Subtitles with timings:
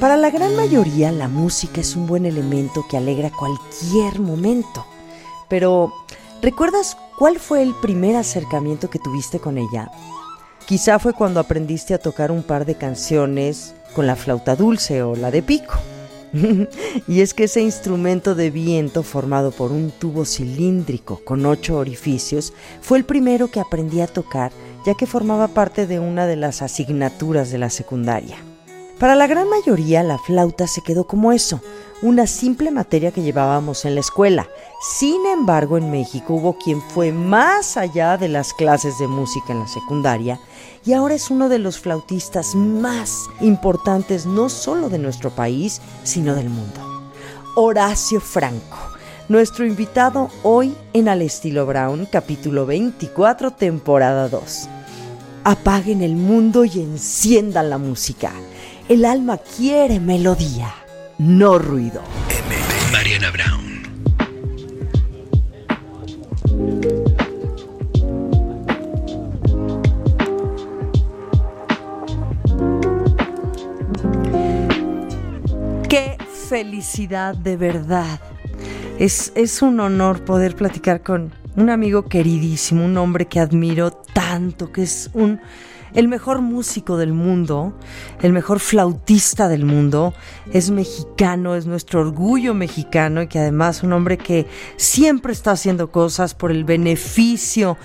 [0.00, 4.86] Para la gran mayoría la música es un buen elemento que alegra cualquier momento.
[5.48, 5.92] Pero,
[6.40, 9.90] ¿recuerdas cuál fue el primer acercamiento que tuviste con ella?
[10.66, 15.16] Quizá fue cuando aprendiste a tocar un par de canciones con la flauta dulce o
[15.16, 15.74] la de pico.
[17.08, 22.52] y es que ese instrumento de viento formado por un tubo cilíndrico con ocho orificios
[22.82, 24.52] fue el primero que aprendí a tocar
[24.84, 28.36] ya que formaba parte de una de las asignaturas de la secundaria.
[28.98, 31.60] Para la gran mayoría la flauta se quedó como eso,
[32.02, 34.48] una simple materia que llevábamos en la escuela.
[34.80, 39.60] Sin embargo, en México hubo quien fue más allá de las clases de música en
[39.60, 40.40] la secundaria
[40.84, 46.34] y ahora es uno de los flautistas más importantes no solo de nuestro país, sino
[46.34, 46.80] del mundo.
[47.54, 48.78] Horacio Franco,
[49.28, 54.68] nuestro invitado hoy en Al Estilo Brown, capítulo 24, temporada 2.
[55.44, 58.32] Apaguen el mundo y enciendan la música.
[58.88, 60.74] El alma quiere melodía,
[61.18, 62.00] no ruido.
[62.90, 63.82] Mariana Brown.
[75.86, 76.16] Qué
[76.48, 78.18] felicidad de verdad.
[78.98, 84.72] Es, es un honor poder platicar con un amigo queridísimo, un hombre que admiro tanto,
[84.72, 85.40] que es un
[85.94, 87.74] el mejor músico del mundo,
[88.22, 90.14] el mejor flautista del mundo,
[90.52, 95.90] es mexicano, es nuestro orgullo mexicano y que además un hombre que siempre está haciendo
[95.90, 97.76] cosas por el beneficio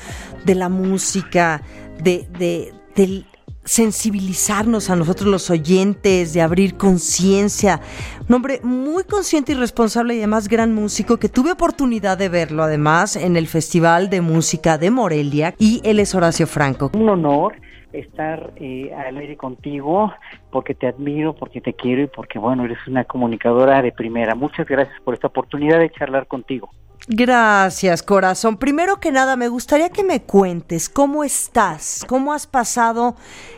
[0.46, 1.62] de la música,
[2.02, 3.25] de, de, del
[3.66, 7.81] sensibilizarnos a nosotros los oyentes, de abrir conciencia.
[8.28, 12.63] Un hombre muy consciente y responsable y además gran músico que tuve oportunidad de verlo
[12.63, 16.92] además en el Festival de Música de Morelia y él es Horacio Franco.
[16.94, 17.53] Un honor
[17.94, 20.14] estar eh, al aire contigo
[20.52, 24.36] porque te admiro, porque te quiero y porque bueno, eres una comunicadora de primera.
[24.36, 26.70] Muchas gracias por esta oportunidad de charlar contigo.
[27.08, 28.58] Gracias, corazón.
[28.58, 33.16] Primero que nada, me gustaría que me cuentes cómo estás, cómo has pasado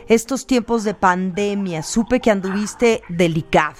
[0.08, 1.82] estos tiempos de pandemia.
[1.82, 3.76] Supe que anduviste delicado.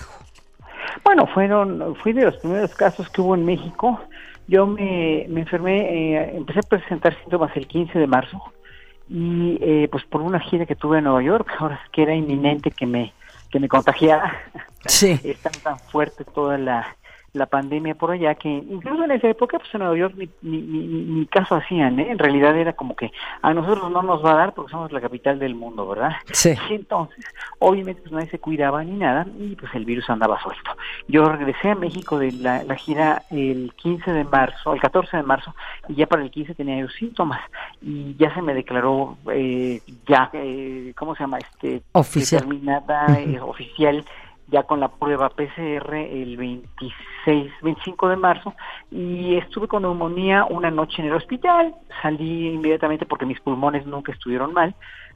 [1.05, 4.00] Bueno, fueron, fui de los primeros casos que hubo en México.
[4.47, 8.41] Yo me, me enfermé, eh, empecé a presentar síntomas el 15 de marzo
[9.09, 12.15] y eh, pues por una gira que tuve en Nueva York, ahora es que era
[12.15, 13.12] inminente que me
[13.50, 14.41] que me contagiara.
[14.87, 15.21] Sí.
[15.25, 16.97] Está tan fuerte toda la
[17.37, 20.63] la pandemia por allá, que incluso en esa época, pues en Nueva York ni, ni,
[20.63, 22.11] ni, ni, caso hacían, ¿eh?
[22.11, 25.01] En realidad era como que a nosotros no nos va a dar porque somos la
[25.01, 26.13] capital del mundo, ¿verdad?
[26.33, 26.55] Sí.
[26.71, 27.25] Y entonces,
[27.59, 30.71] obviamente, pues nadie se cuidaba ni nada y pues el virus andaba suelto.
[31.09, 35.23] Yo regresé a México de la, la gira el 15 de marzo, el 14 de
[35.23, 35.55] marzo,
[35.89, 37.41] y ya para el 15 tenía yo síntomas
[37.83, 41.39] y ya se me declaró eh, ya, eh, ¿cómo se llama?
[41.39, 42.43] este Oficial.
[42.43, 44.05] Determinada, eh, oficial
[44.49, 48.55] ya con la prueba PCR el 26, 25 de marzo
[48.91, 54.12] y estuve con neumonía una noche en el hospital, salí inmediatamente porque mis pulmones nunca
[54.12, 54.75] estuvieron mal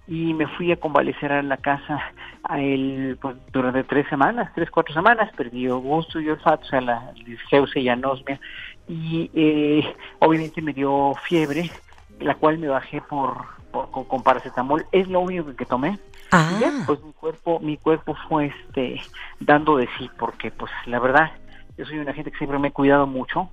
[0.09, 2.01] y me fui a convalecer a la casa
[2.43, 6.81] a el, pues, durante tres semanas, tres, cuatro semanas, perdí gusto y olfato, o sea,
[6.81, 8.41] la disgeusia y anosmia
[8.89, 11.71] y eh, obviamente me dio fiebre,
[12.19, 13.37] la cual me bajé por,
[13.71, 15.99] por con, con paracetamol, es lo único que tomé
[16.33, 16.53] Ah.
[16.57, 19.01] y ya, pues mi cuerpo, mi cuerpo fue este
[19.41, 21.31] dando de sí, porque pues la verdad,
[21.77, 23.49] yo soy una gente que siempre me he cuidado mucho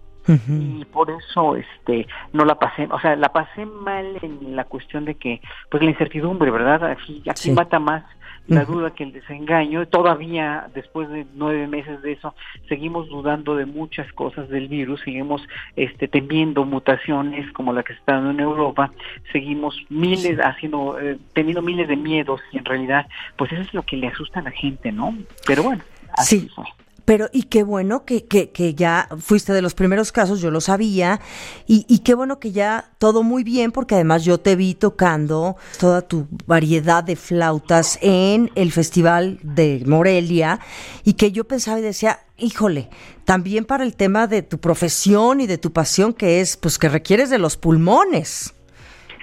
[0.49, 5.05] y por eso este no la pasé, o sea, la pasé mal en la cuestión
[5.05, 5.39] de que
[5.71, 6.83] pues la incertidumbre, ¿verdad?
[6.91, 7.51] Aquí, aquí Sí.
[7.51, 8.03] mata más
[8.47, 9.87] la duda que el desengaño.
[9.87, 12.33] Todavía después de nueve meses de eso
[12.69, 15.41] seguimos dudando de muchas cosas del virus, seguimos
[15.75, 18.91] este temiendo mutaciones como la que está dando en Europa,
[19.31, 23.83] seguimos miles haciendo eh, teniendo miles de miedos y en realidad pues eso es lo
[23.83, 25.15] que le asusta a la gente, ¿no?
[25.45, 25.83] Pero bueno,
[26.13, 26.49] así Sí.
[26.55, 26.65] fue.
[27.07, 30.59] Pero, y qué bueno que, que, que ya fuiste de los primeros casos, yo lo
[30.59, 31.21] sabía,
[31.65, 35.55] y, y qué bueno que ya todo muy bien, porque además yo te vi tocando
[35.79, 40.59] toda tu variedad de flautas en el Festival de Morelia,
[41.05, 42.89] y que yo pensaba y decía, híjole,
[43.23, 46.89] también para el tema de tu profesión y de tu pasión, que es, pues que
[46.89, 48.53] requieres de los pulmones.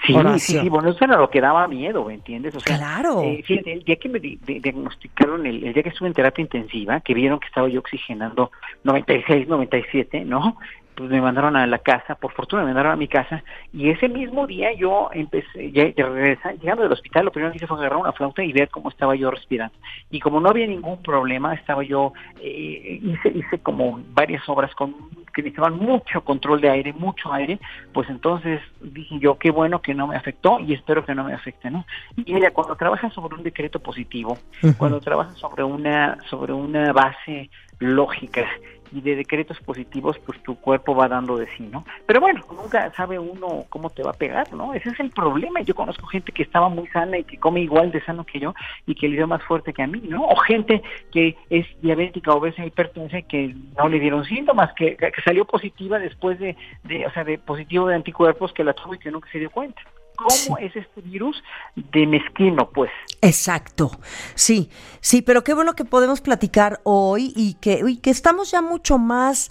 [0.06, 2.54] Sí, sí, sí, bueno, eso era lo que daba miedo, ¿me entiendes?
[2.54, 3.22] O sea, claro.
[3.22, 7.40] Eh, el día que me diagnosticaron, el, día que estuve en terapia intensiva, que vieron
[7.40, 8.50] que estaba yo oxigenando
[8.82, 10.58] 96, 97, ¿no?
[10.94, 13.42] pues me mandaron a la casa, por fortuna me mandaron a mi casa,
[13.72, 17.78] y ese mismo día yo empecé, ya, llegando del hospital, lo primero que hice fue
[17.78, 19.74] agarrar una flauta y ver cómo estaba yo respirando.
[20.10, 24.94] Y como no había ningún problema, estaba yo, eh, hice, hice como varias obras con
[25.34, 27.58] que necesitaban mucho control de aire, mucho aire,
[27.92, 31.34] pues entonces dije yo, qué bueno que no me afectó y espero que no me
[31.34, 31.84] afecte, ¿no?
[32.16, 34.38] Y ella, cuando trabaja sobre un decreto positivo,
[34.78, 38.46] cuando trabaja sobre una, sobre una base lógica
[38.94, 41.85] y de decretos positivos, pues tu cuerpo va dando de sí, ¿no?
[42.06, 44.73] Pero bueno, nunca sabe uno cómo te va a pegar, ¿no?
[44.73, 45.61] Ese es el problema.
[45.62, 48.55] Yo conozco gente que estaba muy sana y que come igual de sano que yo
[48.87, 50.25] y que le dio más fuerte que a mí, ¿no?
[50.25, 55.44] O gente que es diabética, obesa, hipertensa que no le dieron síntomas, que, que salió
[55.44, 59.11] positiva después de, de, o sea, de positivo de anticuerpos que la tuvo y que
[59.11, 59.82] nunca se dio cuenta
[60.16, 61.43] cómo es este virus
[61.76, 62.90] de mezquino, pues.
[63.20, 63.90] Exacto,
[64.34, 64.70] sí,
[65.00, 68.99] sí, pero qué bueno que podemos platicar hoy y que, y que estamos ya mucho
[68.99, 69.50] más,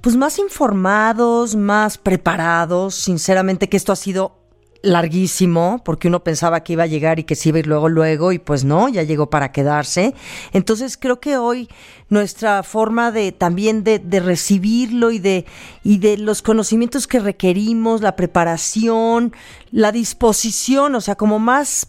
[0.00, 4.43] pues más informados, más preparados, sinceramente que esto ha sido
[4.84, 7.88] larguísimo, porque uno pensaba que iba a llegar y que se iba a ir luego,
[7.88, 10.14] luego, y pues no, ya llegó para quedarse.
[10.52, 11.68] Entonces creo que hoy
[12.08, 15.46] nuestra forma de también de, de recibirlo y de,
[15.82, 19.32] y de los conocimientos que requerimos, la preparación,
[19.70, 21.88] la disposición, o sea, como más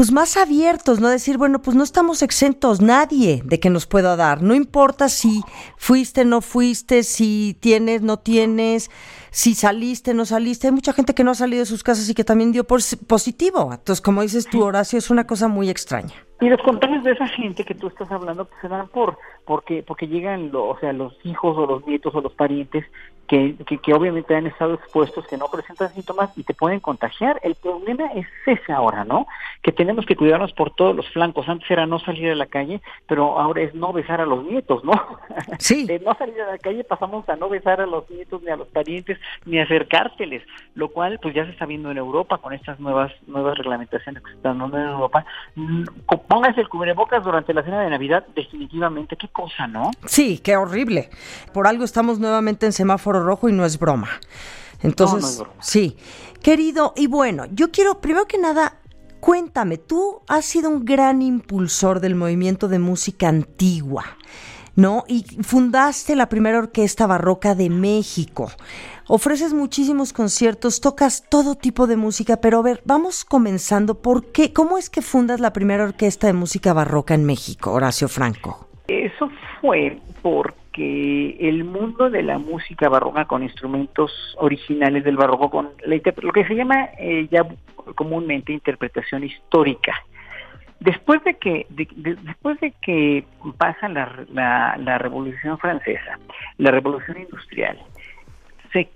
[0.00, 4.16] pues más abiertos, no decir, bueno, pues no estamos exentos nadie de que nos pueda
[4.16, 5.42] dar, no importa si
[5.76, 8.90] fuiste, no fuiste, si tienes, no tienes,
[9.30, 12.14] si saliste, no saliste, hay mucha gente que no ha salido de sus casas y
[12.14, 16.14] que también dio positivo, entonces como dices tú, Horacio, es una cosa muy extraña.
[16.40, 19.82] Y los contagios de esa gente que tú estás hablando pues, se dan por porque
[19.86, 22.86] porque llegan o sea los hijos o los nietos o los parientes
[23.30, 27.38] que, que, obviamente han estado expuestos, que no presentan síntomas y te pueden contagiar.
[27.44, 29.28] El problema es ese ahora, ¿no?
[29.62, 31.48] Que tenemos que cuidarnos por todos los flancos.
[31.48, 34.82] Antes era no salir a la calle, pero ahora es no besar a los nietos,
[34.82, 34.94] ¿no?
[35.60, 35.86] Sí.
[35.90, 38.56] De no salir a la calle pasamos a no besar a los nietos ni a
[38.56, 40.42] los parientes ni acercárteles,
[40.74, 44.30] lo cual pues ya se está viendo en Europa con estas nuevas nuevas reglamentaciones que
[44.30, 45.24] se están dando en Europa.
[45.54, 45.84] Mm,
[46.26, 49.92] póngase el cubrebocas durante la cena de Navidad, definitivamente, qué cosa, ¿no?
[50.06, 51.10] Sí, qué horrible.
[51.54, 54.08] Por algo estamos nuevamente en semáforo rojo y no es broma.
[54.82, 55.96] Entonces, sí.
[56.42, 58.78] Querido, y bueno, yo quiero, primero que nada,
[59.20, 64.04] cuéntame, tú has sido un gran impulsor del movimiento de música antigua,
[64.74, 65.04] ¿no?
[65.06, 68.50] Y fundaste la primera orquesta barroca de México.
[69.06, 74.00] Ofreces muchísimos conciertos, tocas todo tipo de música, pero a ver, vamos comenzando.
[74.00, 74.52] ¿Por qué?
[74.52, 78.68] ¿Cómo es que fundas la primera orquesta de música barroca en México, Horacio Franco?
[78.88, 79.28] Eso
[79.60, 85.72] fue por que el mundo de la música barroca con instrumentos originales del barroco, con
[85.84, 87.46] lo que se llama eh, ya
[87.94, 89.92] comúnmente interpretación histórica,
[90.78, 93.26] después de que después de que
[93.58, 94.24] pasa la,
[94.78, 96.18] la, revolución francesa
[96.56, 97.78] la revolución industrial
[98.72, 98.88] se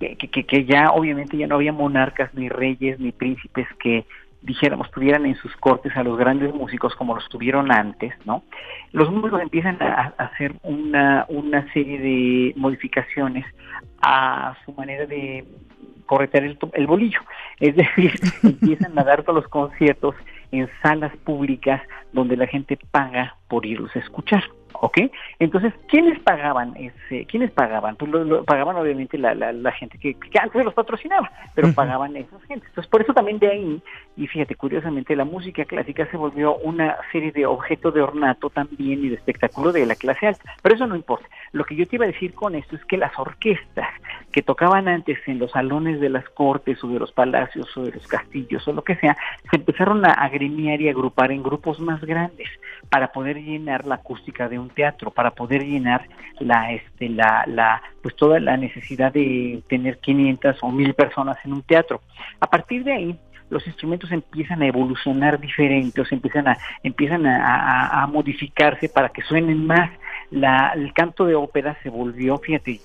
[0.00, 4.06] que, que, que, ya obviamente ya no había monarcas ni reyes ni príncipes que
[4.46, 8.44] dijéramos, tuvieran en sus cortes a los grandes músicos como los tuvieron antes, ¿no?
[8.92, 13.44] Los músicos empiezan a, hacer una, una serie de modificaciones
[14.00, 15.44] a su manera de
[16.06, 17.20] corretear el, el bolillo.
[17.58, 18.12] Es decir,
[18.44, 20.14] empiezan a dar todos los conciertos
[20.52, 21.82] en salas públicas
[22.12, 24.44] donde la gente paga por irlos a escuchar.
[24.80, 24.98] ¿Ok?
[25.38, 27.96] Entonces, ¿quiénes pagaban ese, quiénes pagaban?
[27.96, 32.42] Pues lo, pagaban obviamente la, la, gente que, que, antes los patrocinaba, pero pagaban esas
[32.44, 32.68] gentes.
[32.68, 33.82] Entonces, por eso también de ahí,
[34.16, 39.04] y fíjate, curiosamente, la música clásica se volvió una serie de objeto de ornato también
[39.04, 41.26] y de espectáculo de la clase alta, pero eso no importa.
[41.52, 43.88] Lo que yo te iba a decir con esto es que las orquestas
[44.32, 47.92] que tocaban antes en los salones de las cortes o de los palacios o de
[47.92, 49.16] los castillos o lo que sea,
[49.50, 52.48] se empezaron a agremiar y agrupar en grupos más grandes
[52.88, 56.08] para poder llenar la acústica de un teatro, para poder llenar
[56.40, 61.52] la, este, la, la, pues toda la necesidad de tener 500 o 1000 personas en
[61.52, 62.00] un teatro.
[62.40, 68.06] A partir de ahí, los instrumentos empiezan a evolucionar diferentes, empiezan a, empiezan a, a
[68.06, 69.90] modificarse para que suenen más
[70.30, 72.80] la, el canto de ópera se volvió, fíjate,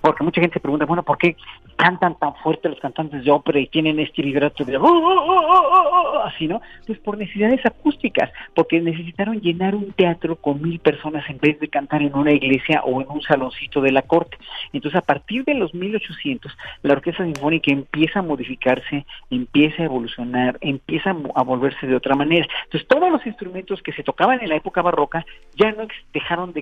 [0.00, 1.36] porque mucha gente pregunta, bueno, ¿por qué
[1.76, 6.22] cantan tan fuerte los cantantes de ópera y tienen este vibrato de oh, oh, oh,
[6.24, 6.60] así, ¿no?
[6.86, 11.68] Pues por necesidades acústicas, porque necesitaron llenar un teatro con mil personas en vez de
[11.68, 14.38] cantar en una iglesia o en un saloncito de la corte.
[14.72, 20.58] Entonces, a partir de los 1800, la orquesta sinfónica empieza a modificarse, empieza a evolucionar,
[20.60, 22.46] empieza a volverse de otra manera.
[22.64, 25.24] Entonces, todos los instrumentos que se tocaban en la época barroca
[25.54, 26.60] ya no dejaron de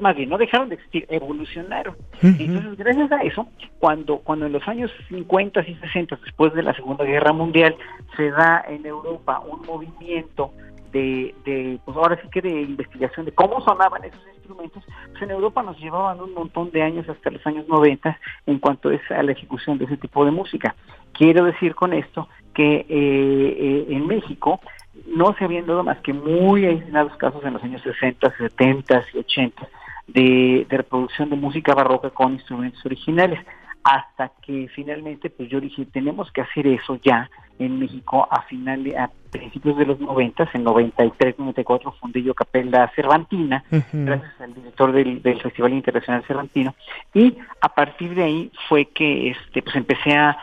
[0.00, 1.96] más bien, no dejaron de existir, evolucionaron.
[2.22, 3.46] Entonces, gracias a eso,
[3.78, 7.76] cuando, cuando en los años 50 y 60, después de la Segunda Guerra Mundial,
[8.16, 10.52] se da en Europa un movimiento
[10.92, 15.30] de, de, pues ahora sí que de investigación de cómo sonaban esos instrumentos, pues en
[15.30, 19.22] Europa nos llevaban un montón de años hasta los años 90 en cuanto es a
[19.22, 20.76] la ejecución de ese tipo de música.
[21.12, 24.60] Quiero decir con esto que eh, eh, en México
[25.06, 29.18] no se habían dado más que muy aislados casos en los años 60, 70 y
[29.18, 29.68] 80
[30.06, 33.40] de, de reproducción de música barroca con instrumentos originales
[33.84, 38.96] hasta que finalmente pues yo dije tenemos que hacer eso ya en México a finales
[38.96, 44.92] a principios de los 90, en 93, 94 fundé yo Capella Cervantina, gracias al director
[44.92, 46.74] del, Festival Internacional Cervantino,
[47.12, 50.36] y a partir de ahí fue que este pues empecé a,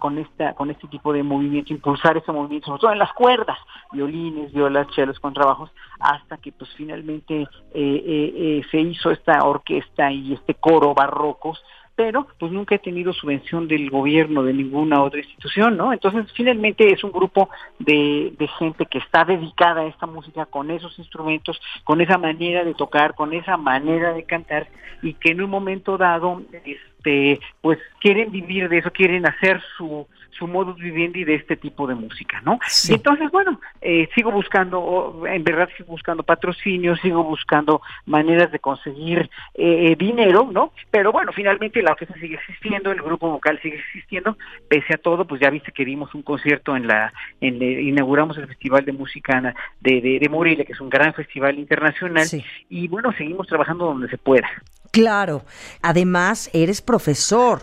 [0.00, 3.58] con esta con este tipo de movimiento impulsar ese movimiento, sobre todo en las cuerdas,
[3.92, 10.12] violines, violas, chelos, contrabajos, hasta que pues finalmente eh, eh, eh, se hizo esta orquesta
[10.12, 11.60] y este coro barrocos
[11.96, 15.94] pero pues nunca he tenido subvención del gobierno de ninguna otra institución, ¿no?
[15.94, 17.48] Entonces finalmente es un grupo
[17.78, 22.64] de, de gente que está dedicada a esta música con esos instrumentos, con esa manera
[22.64, 24.68] de tocar, con esa manera de cantar
[25.02, 30.06] y que en un momento dado este pues quieren vivir de eso, quieren hacer su
[30.38, 32.58] su modus vivendi de este tipo de música, ¿no?
[32.88, 38.58] Y entonces, bueno, eh, sigo buscando, en verdad sigo buscando patrocinio, sigo buscando maneras de
[38.58, 40.72] conseguir eh, eh, dinero, ¿no?
[40.90, 44.36] Pero bueno, finalmente la orquesta sigue existiendo, el grupo vocal sigue existiendo,
[44.68, 48.46] pese a todo, pues ya viste que dimos un concierto en la, en, inauguramos el
[48.46, 52.26] Festival de Música de, de, de Morelia, que es un gran festival internacional,
[52.68, 54.48] y bueno, seguimos trabajando donde se pueda.
[54.90, 55.42] Claro,
[55.82, 57.60] además eres profesor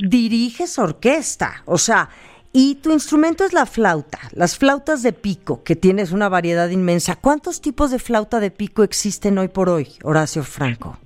[0.00, 2.08] diriges orquesta, o sea,
[2.52, 7.16] y tu instrumento es la flauta, las flautas de pico, que tienes una variedad inmensa.
[7.16, 10.98] ¿Cuántos tipos de flauta de pico existen hoy por hoy, Horacio Franco?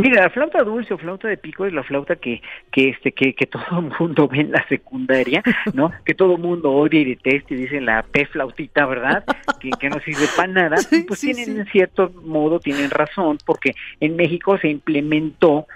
[0.00, 3.34] Mira, la flauta dulce o flauta de pico es la flauta que que este que,
[3.34, 5.42] que todo el mundo ve en la secundaria,
[5.74, 5.90] ¿no?
[6.04, 9.24] que todo el mundo odia y detesta y dicen la P flautita, ¿verdad?
[9.58, 10.76] Que, que no sirve para nada.
[11.08, 15.66] pues tienen en cierto modo tienen razón porque en México se implementó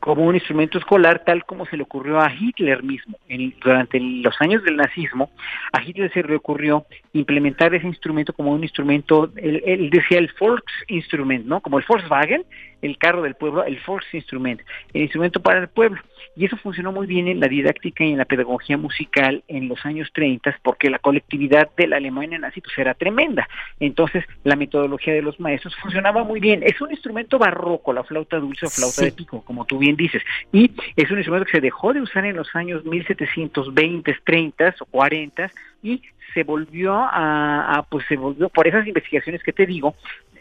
[0.00, 3.18] como un instrumento escolar tal como se le ocurrió a Hitler mismo.
[3.28, 5.30] En, durante los años del nazismo,
[5.72, 10.30] a Hitler se le ocurrió implementar ese instrumento como un instrumento, él, él decía el
[10.38, 11.60] Volksinstrument, ¿no?
[11.60, 12.44] Como el Volkswagen,
[12.82, 14.60] el carro del pueblo, el Volksinstrument,
[14.92, 16.00] el instrumento para el pueblo.
[16.36, 19.84] Y eso funcionó muy bien en la didáctica y en la pedagogía musical en los
[19.84, 23.48] años 30 porque la colectividad de la Alemania nazi pues era tremenda.
[23.80, 26.62] Entonces la metodología de los maestros funcionaba muy bien.
[26.62, 30.22] Es un instrumento barroco, la flauta dulce o flauta de pico, como tú bien dices.
[30.52, 34.84] Y es un instrumento que se dejó de usar en los años 1720, 30 o
[34.86, 35.50] 40
[35.82, 36.02] y
[36.34, 39.94] se volvió a, pues se volvió por esas investigaciones que te digo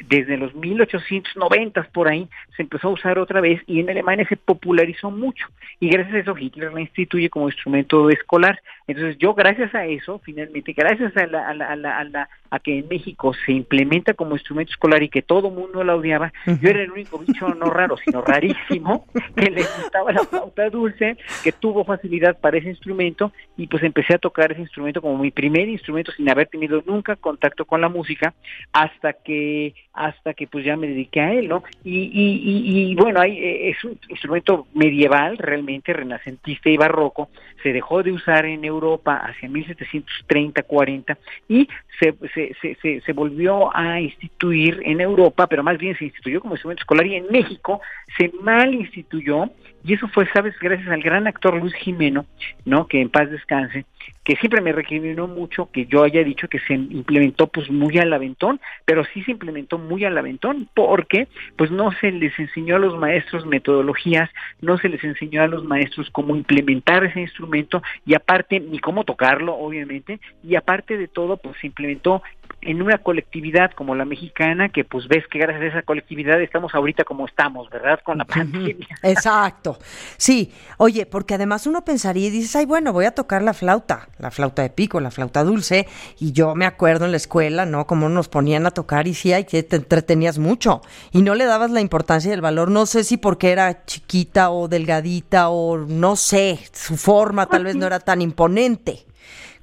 [0.08, 4.38] desde los 1890 por ahí se empezó a usar otra vez y en Alemania se
[4.38, 5.48] popularizó mucho.
[5.80, 8.62] Y gracias a eso Hitler la instituye como instrumento escolar.
[8.88, 12.80] Entonces yo gracias a eso finalmente gracias a la, a la, a la, a, que
[12.80, 16.84] en México se implementa como instrumento escolar y que todo mundo la odiaba yo era
[16.84, 21.84] el único bicho no raro sino rarísimo que le gustaba la flauta dulce que tuvo
[21.84, 26.12] facilidad para ese instrumento y pues empecé a tocar ese instrumento como mi primer instrumento
[26.14, 28.34] sin haber tenido nunca contacto con la música
[28.72, 31.64] hasta que hasta que pues ya me dediqué a él, ¿no?
[31.84, 37.30] Y, y, bueno, hay, eh, es un instrumento medieval, realmente renacentista y barroco,
[37.64, 41.18] se dejó de usar en Europa hacia 1730-40
[41.50, 41.68] y
[42.00, 46.54] se, se, se, se, volvió a instituir en Europa, pero más bien se instituyó como
[46.54, 47.82] instrumento escolar y en México
[48.18, 49.50] se mal instituyó
[49.84, 52.26] y eso fue, sabes, gracias al gran actor Luis Jimeno,
[52.66, 52.88] ¿no?
[52.88, 53.86] Que en paz descanse,
[54.24, 58.12] que siempre me recriminó mucho que yo haya dicho que se implementó pues muy al
[58.12, 62.80] aventón, pero sí se implementó muy al aventón, porque pues no se les enseñó a
[62.80, 64.30] los maestros metodologías,
[64.62, 69.06] no se les enseñó a los maestros cómo implementar ese instrumento y aparte ni cómo
[69.06, 72.22] tocarlo, obviamente, y aparte de todo pues se implementó
[72.68, 76.76] en una colectividad como la mexicana, que pues ves que gracias a esa colectividad estamos
[76.76, 78.02] ahorita como estamos, ¿verdad?
[78.04, 78.90] Con la pandemia.
[79.04, 79.80] Exacto.
[80.18, 84.10] Sí, oye, porque además uno pensaría y dices, ay, bueno, voy a tocar la flauta,
[84.20, 85.88] la flauta de pico, la flauta dulce,
[86.20, 87.88] y yo me acuerdo en la escuela, ¿no?
[87.88, 90.82] Como nos ponían a tocar y sí, ay, que te entretenías mucho
[91.14, 94.52] y no le dabas la importancia y el valor, no sé si porque era chiquita
[94.52, 99.07] o delgadita o no sé, su forma tal vez no era tan imponente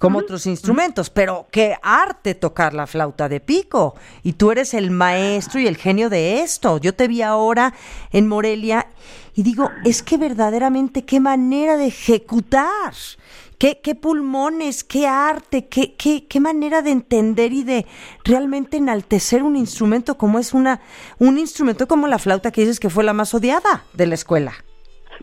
[0.04, 3.94] como otros instrumentos, pero qué arte tocar la flauta de pico.
[4.22, 6.76] Y tú eres el maestro y el genio de esto.
[6.76, 7.72] Yo te vi ahora
[8.12, 8.86] en Morelia
[9.34, 12.92] y digo, es que verdaderamente qué manera de ejecutar.
[13.58, 17.86] qué, qué pulmones, qué arte, qué, qué, qué manera de entender y de
[18.24, 20.82] realmente enaltecer un instrumento como es una,
[21.18, 24.52] un instrumento como la flauta que dices que fue la más odiada de la escuela.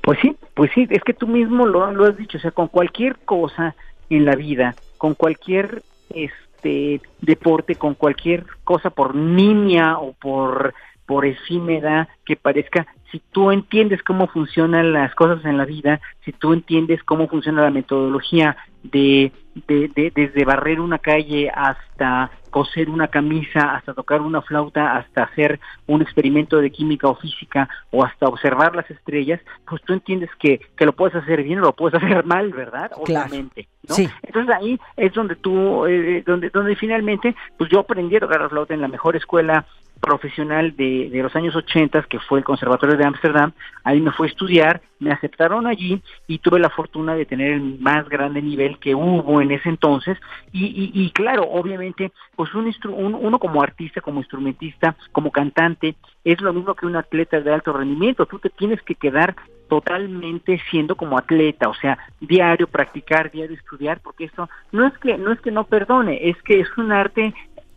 [0.02, 2.68] Pues sí, pues sí, es que tú mismo lo, lo has dicho, o sea, con
[2.68, 3.76] cualquier cosa
[4.12, 10.74] en la vida, con cualquier este deporte, con cualquier cosa por niña o por
[11.12, 16.32] por efímera que parezca, si tú entiendes cómo funcionan las cosas en la vida, si
[16.32, 19.34] tú entiendes cómo funciona la metodología de,
[19.68, 25.60] de, desde barrer una calle hasta coser una camisa, hasta tocar una flauta, hasta hacer
[25.88, 30.62] un experimento de química o física o hasta observar las estrellas, pues tú entiendes que,
[30.77, 32.91] que lo puedes hacer bien o lo puedes hacer mal, ¿verdad?
[32.96, 33.67] Obviamente.
[33.88, 33.96] ¿no?
[34.22, 38.50] Entonces ahí es donde tú, eh, donde, donde finalmente, pues yo aprendí a tocar la
[38.50, 39.65] flauta en la mejor escuela
[40.01, 43.53] profesional de, de los años 80, que fue el Conservatorio de Ámsterdam,
[43.84, 47.79] ahí me fue a estudiar, me aceptaron allí y tuve la fortuna de tener el
[47.79, 50.17] más grande nivel que hubo en ese entonces.
[50.51, 56.41] Y, y, claro, obviamente, pues un, un, uno como artista, como instrumentista, como cantante, es
[56.41, 59.36] lo mismo que un atleta de alto rendimiento, tú te tienes que quedar
[59.72, 65.17] totalmente siendo como atleta, o sea, diario practicar, diario estudiar, porque esto no es que
[65.17, 67.34] no es que no perdone, es que es un arte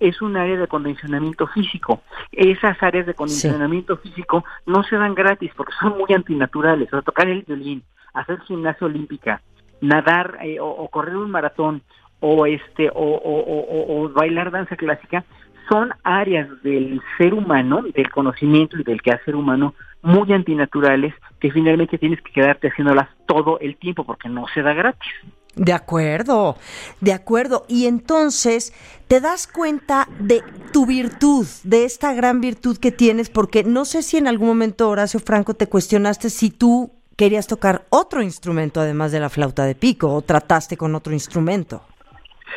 [0.09, 2.03] es un área de condicionamiento físico.
[2.31, 6.89] Esas áreas de condicionamiento físico no se dan gratis porque son muy antinaturales.
[6.89, 7.83] O sea, tocar el violín,
[8.13, 9.41] hacer gimnasia olímpica,
[9.81, 11.83] nadar eh, o, correr un maratón
[12.21, 15.25] o este o, o, bailar danza clásica
[15.69, 21.97] son áreas del ser humano, del conocimiento y del quehacer humano muy antinaturales que finalmente
[21.97, 25.13] tienes que quedarte haciéndolas todo el tiempo porque no se da gratis.
[25.57, 26.57] De acuerdo,
[27.01, 27.65] de acuerdo.
[27.69, 28.73] Y entonces
[29.09, 30.43] te das cuenta de
[30.73, 34.89] tu virtud, de esta gran virtud que tienes, porque no sé si en algún momento,
[34.89, 39.75] Horacio Franco, te cuestionaste si tú querías tocar otro instrumento además de la flauta de
[39.75, 41.83] pico o trataste con otro instrumento.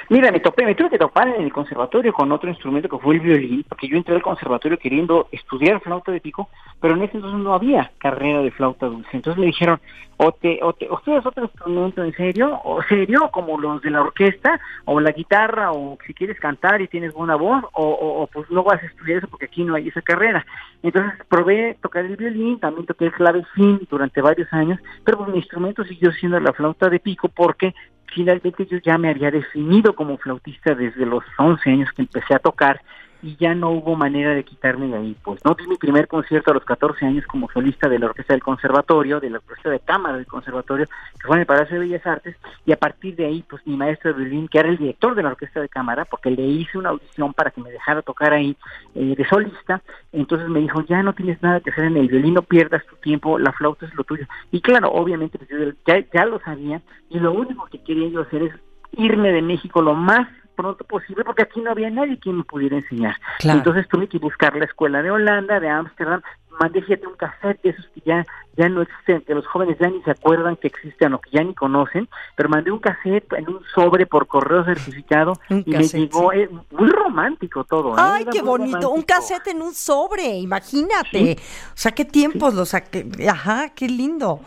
[0.10, 3.16] Mira, me topé, me tuve que topar en el conservatorio con otro instrumento que fue
[3.16, 6.50] el violín, porque yo entré al conservatorio queriendo estudiar flauta de pico,
[6.80, 9.10] pero en ese entonces no había carrera de flauta dulce.
[9.14, 9.80] Entonces me dijeron,
[10.18, 14.60] o te, o te otro instrumento en serio, o serio, como los de la orquesta,
[14.86, 18.64] o la guitarra, o si quieres cantar y tienes buena voz, o, o, pues no
[18.64, 20.46] vas a estudiar eso porque aquí no hay esa carrera.
[20.82, 25.38] Entonces probé tocar el violín, también toqué el clavecín durante varios años, pero pues mi
[25.38, 27.74] instrumento siguió siendo la flauta de pico porque
[28.14, 32.40] finalmente yo ya me había definido como flautista desde los 11 años que empecé a
[32.40, 32.82] tocar
[33.22, 35.16] y ya no hubo manera de quitarme de ahí.
[35.24, 38.34] Pues no di mi primer concierto a los 14 años como solista de la Orquesta
[38.34, 41.88] del Conservatorio, de la Orquesta de Cámara del Conservatorio, que fue en el Palacio de
[41.88, 44.78] Bellas Artes, y a partir de ahí, pues mi maestro de violín, que era el
[44.78, 48.02] director de la Orquesta de Cámara, porque le hice una audición para que me dejara
[48.02, 48.56] tocar ahí
[48.96, 52.36] eh, de solista, entonces me dijo, ya no tienes nada que hacer en el violín,
[52.36, 54.26] no pierdas tu tiempo, la flauta es lo tuyo.
[54.52, 58.44] Y claro, obviamente pues, ya, ya lo sabía, y lo único que quería yo hacer
[58.44, 58.54] es
[58.92, 62.76] irme de México lo más pronto posible porque aquí no había nadie quien me pudiera
[62.76, 63.16] enseñar.
[63.44, 66.22] Entonces tuve que buscar la escuela de Holanda, de Ámsterdam,
[66.60, 69.90] mandé fíjate un cassette de esos que ya, ya no existen, que los jóvenes ya
[69.90, 73.48] ni se acuerdan que existen o que ya ni conocen, pero mandé un cassette en
[73.48, 77.92] un sobre por correo certificado y me llegó eh, muy romántico todo.
[77.92, 77.98] ¿eh?
[77.98, 81.38] Ay, qué bonito, un cassette en un sobre, imagínate.
[81.40, 84.42] O sea, qué tiempos lo saqué, ajá, qué lindo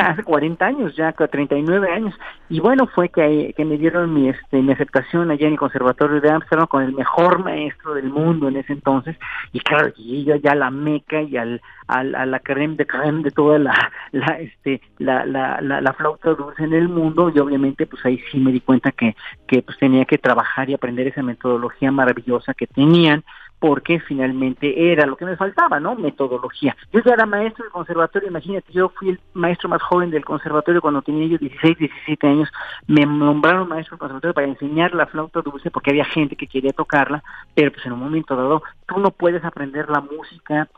[0.00, 2.14] hace 40 años, ya 39 años.
[2.48, 6.20] Y bueno, fue que, que me dieron mi, este, mi aceptación allá en el Conservatorio
[6.20, 9.16] de Ámsterdam con el mejor maestro del mundo en ese entonces.
[9.52, 13.22] Y claro, y yo ya la meca y al, al, a la creme de creme
[13.22, 17.30] de toda la, la, este, la, la, la, la flauta dulce en el mundo.
[17.34, 19.14] Y obviamente, pues ahí sí me di cuenta que,
[19.46, 23.24] que pues tenía que trabajar y aprender esa metodología maravillosa que tenían
[23.64, 25.94] porque finalmente era lo que me faltaba, ¿no?
[25.94, 26.76] Metodología.
[26.92, 30.82] Yo ya era maestro del conservatorio, imagínate, yo fui el maestro más joven del conservatorio
[30.82, 32.52] cuando tenía yo 16, 17 años,
[32.86, 36.74] me nombraron maestro del conservatorio para enseñar la flauta dulce porque había gente que quería
[36.74, 37.24] tocarla,
[37.54, 40.68] pero pues en un momento dado tú no puedes aprender la música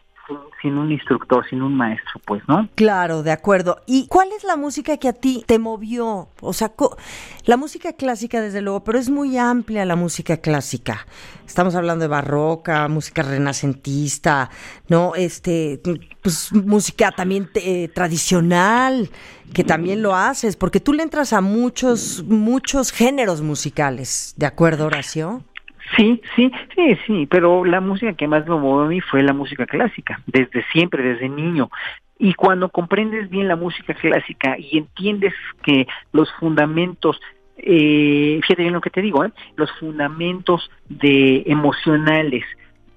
[0.60, 2.68] sin, un instructor, sin un maestro, pues, ¿no?
[2.74, 3.80] Claro, de acuerdo.
[3.86, 6.28] ¿Y cuál es la música que a ti te movió?
[6.40, 6.72] O sea,
[7.44, 11.06] la música clásica, desde luego, pero es muy amplia la música clásica.
[11.46, 14.50] Estamos hablando de barroca, música renacentista,
[14.88, 15.14] ¿no?
[15.14, 15.80] Este,
[16.22, 19.10] pues música también eh, tradicional,
[19.52, 24.86] que también lo haces, porque tú le entras a muchos, muchos géneros musicales, ¿de acuerdo,
[24.86, 25.42] Horacio?
[25.94, 29.32] Sí, sí, sí, sí, pero la música que más me movió a mí fue la
[29.32, 31.70] música clásica, desde siempre, desde niño.
[32.18, 37.20] Y cuando comprendes bien la música clásica y entiendes que los fundamentos,
[37.58, 39.32] eh, fíjate bien lo que te digo, ¿eh?
[39.56, 42.44] los fundamentos de emocionales,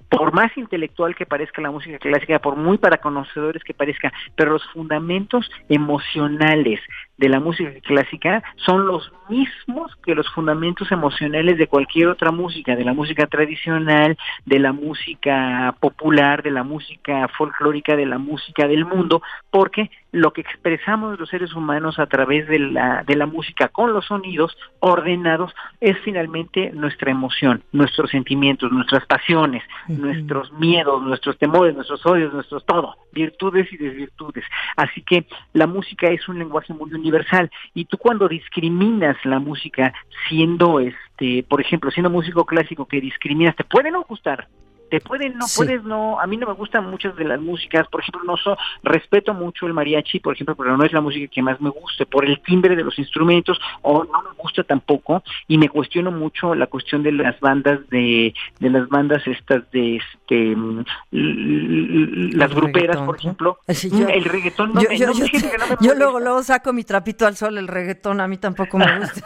[0.10, 4.54] por más intelectual que parezca la música clásica, por muy para conocedores que parezca, pero
[4.54, 6.80] los fundamentos emocionales
[7.20, 12.76] de la música clásica son los mismos que los fundamentos emocionales de cualquier otra música,
[12.76, 18.68] de la música tradicional, de la música popular, de la música folclórica, de la música
[18.68, 23.28] del mundo, porque lo que expresamos los seres humanos a través de la, de la
[23.28, 31.04] música con los sonidos ordenados es finalmente nuestra emoción, nuestros sentimientos, nuestras pasiones, nuestros miedos,
[31.04, 34.46] nuestros temores, nuestros odios, nuestros todo, virtudes y desvirtudes.
[34.76, 37.50] Así que la música es un lenguaje muy universal.
[37.74, 39.94] Y tú cuando discriminas la música
[40.28, 44.48] siendo este, por ejemplo, siendo músico clásico que discriminas, te puede no gustar,
[44.90, 48.02] te pueden, no puedes, no, a mí no me gustan muchas de las músicas, por
[48.02, 51.42] ejemplo, no so, respeto mucho el mariachi, por ejemplo, pero no es la música que
[51.42, 55.58] más me guste, por el timbre de los instrumentos, o no me gusta tampoco, y
[55.58, 60.56] me cuestiono mucho la cuestión de las bandas de, de las bandas estas de este
[60.56, 65.12] mm, las gruperas, por ejemplo, mm, el reggaetón no, yo, yo,
[65.82, 69.22] yo, luego, luego saco mi trapito al sol, el reggaetón a mí tampoco me gusta.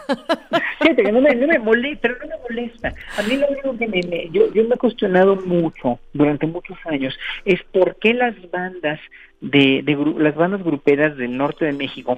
[1.12, 2.94] No me, no me molesta, no me molesta.
[3.18, 7.18] A mí lo único que me, yo, yo me he cuestionado mucho durante muchos años
[7.46, 9.00] es por qué las bandas
[9.44, 12.18] de, de las bandas gruperas del norte de México,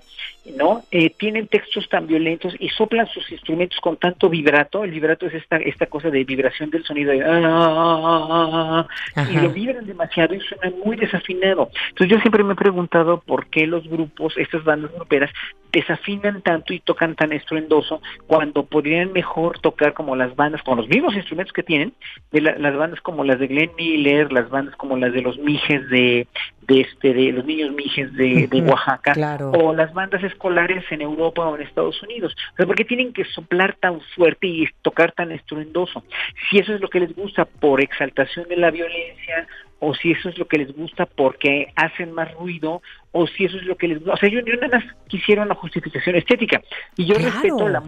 [0.56, 0.84] ¿no?
[0.92, 4.84] Eh, tienen textos tan violentos y soplan sus instrumentos con tanto vibrato.
[4.84, 9.38] El vibrato es esta esta cosa de vibración del sonido de, ah, ah, ah, y
[9.38, 11.72] lo vibran demasiado y suena muy desafinado.
[11.90, 15.32] Entonces yo siempre me he preguntado por qué los grupos, estas bandas gruperas,
[15.72, 20.88] desafinan tanto y tocan tan estruendoso cuando podrían mejor tocar como las bandas con los
[20.88, 21.94] mismos instrumentos que tienen,
[22.32, 25.90] de las bandas como las de Glenn Miller, las bandas como las de los Mijes
[25.90, 26.28] de,
[26.62, 29.14] de este de los niños mijes de, Oaxaca
[29.54, 32.36] o las bandas escolares en Europa o en Estados Unidos.
[32.54, 36.04] O sea, porque tienen que soplar tan fuerte y tocar tan estruendoso?
[36.50, 39.48] Si eso es lo que les gusta por exaltación de la violencia
[39.80, 43.58] o si eso es lo que les gusta porque hacen más ruido o si eso
[43.58, 44.14] es lo que les gusta.
[44.14, 46.62] O sea, yo, yo nada más quisiera una justificación estética
[46.98, 47.82] y yo respeto la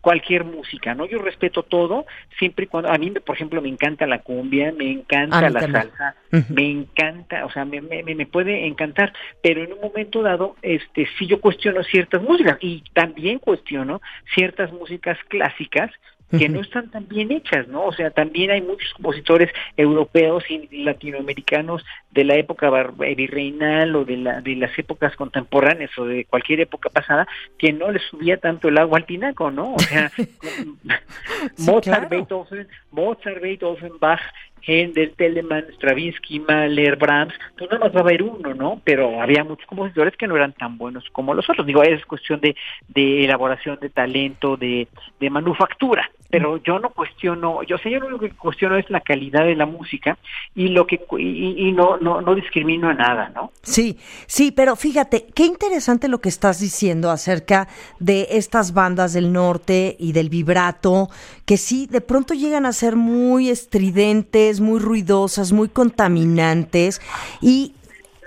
[0.00, 1.06] cualquier música, ¿no?
[1.06, 2.06] Yo respeto todo,
[2.38, 6.14] siempre y cuando, a mí, por ejemplo, me encanta la cumbia, me encanta la salsa,
[6.48, 11.08] me encanta, o sea, me, me, me, puede encantar, pero en un momento dado, este,
[11.18, 14.00] sí yo cuestiono ciertas músicas y también cuestiono
[14.34, 15.90] ciertas músicas clásicas
[16.30, 17.84] que no están tan bien hechas, ¿no?
[17.86, 24.16] O sea, también hay muchos compositores europeos y latinoamericanos de la época virreinal o de,
[24.16, 27.26] la, de las épocas contemporáneas o de cualquier época pasada
[27.58, 29.74] que no les subía tanto el agua al tinaco, ¿no?
[29.74, 30.10] O sea,
[31.58, 34.20] Mozart, Beethoven, Mozart, Beethoven, Bach,
[34.62, 38.80] Händel, Telemann, Stravinsky, Mahler, Brahms, pues nada más va a haber uno, ¿no?
[38.84, 41.66] Pero había muchos compositores que no eran tan buenos como los otros.
[41.66, 42.54] Digo, es cuestión de,
[42.88, 44.86] de elaboración de talento, de,
[45.18, 49.44] de manufactura pero yo no cuestiono, yo sé, yo lo que cuestiono es la calidad
[49.44, 50.16] de la música
[50.54, 53.52] y lo que y, no, no no discrimino a nada, ¿no?
[53.62, 59.32] Sí, sí, pero fíjate, qué interesante lo que estás diciendo acerca de estas bandas del
[59.32, 61.08] norte y del vibrato,
[61.44, 67.00] que sí, de pronto llegan a ser muy estridentes, muy ruidosas, muy contaminantes
[67.40, 67.74] y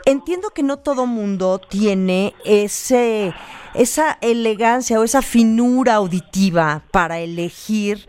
[0.06, 3.34] entiendo que no todo mundo tiene ese
[3.74, 8.08] esa elegancia o esa finura auditiva para elegir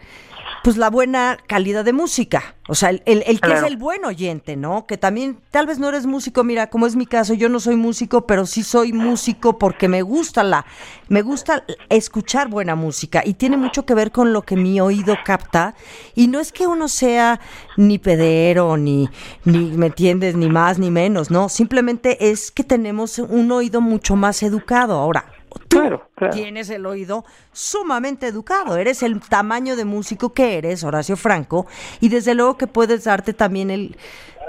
[0.65, 2.55] pues la buena calidad de música.
[2.69, 4.87] O sea, el, el, que es el buen oyente, ¿no?
[4.87, 7.77] Que también, tal vez no eres músico, mira, como es mi caso, yo no soy
[7.77, 10.65] músico, pero sí soy músico porque me gusta la,
[11.09, 15.15] me gusta escuchar buena música y tiene mucho que ver con lo que mi oído
[15.23, 15.75] capta.
[16.15, 17.41] Y no es que uno sea
[17.77, 19.11] ni pedero, ni,
[19.45, 20.35] ni, ¿me entiendes?
[20.35, 21.51] Ni más ni menos, ¿no?
[21.51, 24.95] Simplemente es que tenemos un oído mucho más educado.
[24.95, 25.34] Ahora,
[25.69, 31.67] claro, tienes el oído sumamente educado, eres el tamaño de músico que eres, Horacio Franco,
[32.01, 33.97] y desde luego que puedes darte también el,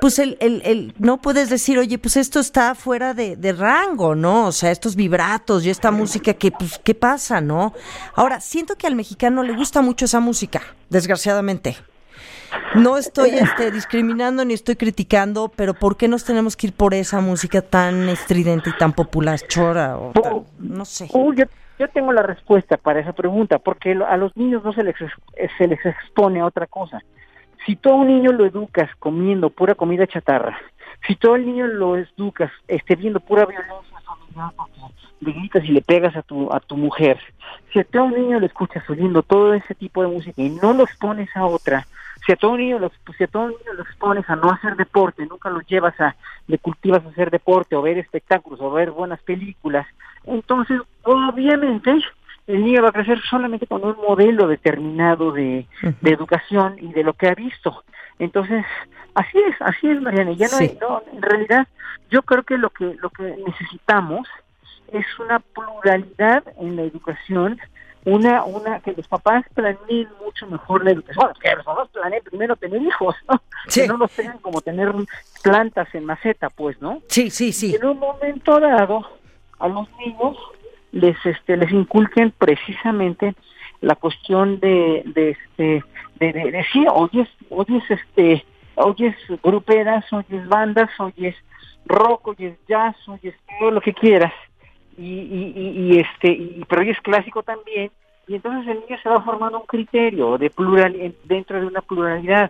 [0.01, 4.15] pues el, el, el no puedes decir, oye, pues esto está fuera de, de, rango,
[4.15, 4.47] ¿no?
[4.47, 7.73] O sea, estos vibratos y esta música que, pues, ¿qué pasa, no?
[8.13, 11.77] Ahora, siento que al mexicano le gusta mucho esa música, desgraciadamente.
[12.75, 16.93] No estoy este, discriminando ni estoy criticando, pero ¿por qué nos tenemos que ir por
[16.93, 19.97] esa música tan estridente y tan popular, chora?
[19.97, 21.07] O no sé.
[21.77, 24.95] yo, tengo la respuesta para esa pregunta, porque a los niños no se les,
[25.57, 27.01] se les expone a otra cosa.
[27.65, 30.57] Si todo un niño lo educas comiendo pura comida chatarra,
[31.07, 33.94] si todo el niño lo educas este, viendo pura violencia
[34.35, 37.19] familiar, le gritas y le pegas a tu, a tu mujer,
[37.71, 40.83] si a todo niño lo escuchas oyendo todo ese tipo de música y no lo
[40.83, 41.87] expones a otra,
[42.25, 45.25] si a todo niño los, si a todo niño los expones a no hacer deporte,
[45.25, 46.15] nunca los llevas a,
[46.47, 49.87] le cultivas a hacer deporte o ver espectáculos o ver buenas películas,
[50.25, 51.99] entonces obviamente
[52.47, 55.67] el niño va a crecer solamente con un modelo determinado de,
[56.01, 57.83] de educación y de lo que ha visto.
[58.19, 58.65] Entonces,
[59.15, 60.33] así es, así es, Mariana.
[60.33, 61.67] Ya no hay, no, en realidad,
[62.09, 64.27] yo creo que lo que lo que necesitamos
[64.91, 67.59] es una pluralidad en la educación,
[68.05, 71.25] una, una, que los papás planeen mucho mejor la educación.
[71.25, 73.41] Bueno, que los papás planeen primero tener hijos, ¿no?
[73.73, 74.93] Que no los tengan como tener
[75.41, 77.01] plantas en maceta, pues, ¿no?
[77.07, 77.75] Sí, sí, sí.
[77.75, 79.07] en un momento dado,
[79.57, 80.37] a los niños
[80.95, 83.35] les, este, les inculquen precisamente
[83.81, 85.83] la cuestión de, de este,
[86.19, 91.35] de, de, de sí, oyes, oyes, este, oyes gruperas, oyes bandas, oyes
[91.85, 94.33] rock, oyes jazz, oyes todo lo que quieras,
[94.97, 97.91] y, y, y, este, y, pero oyes clásico también,
[98.27, 102.49] y entonces el niño se va formando un criterio de plural, dentro de una pluralidad.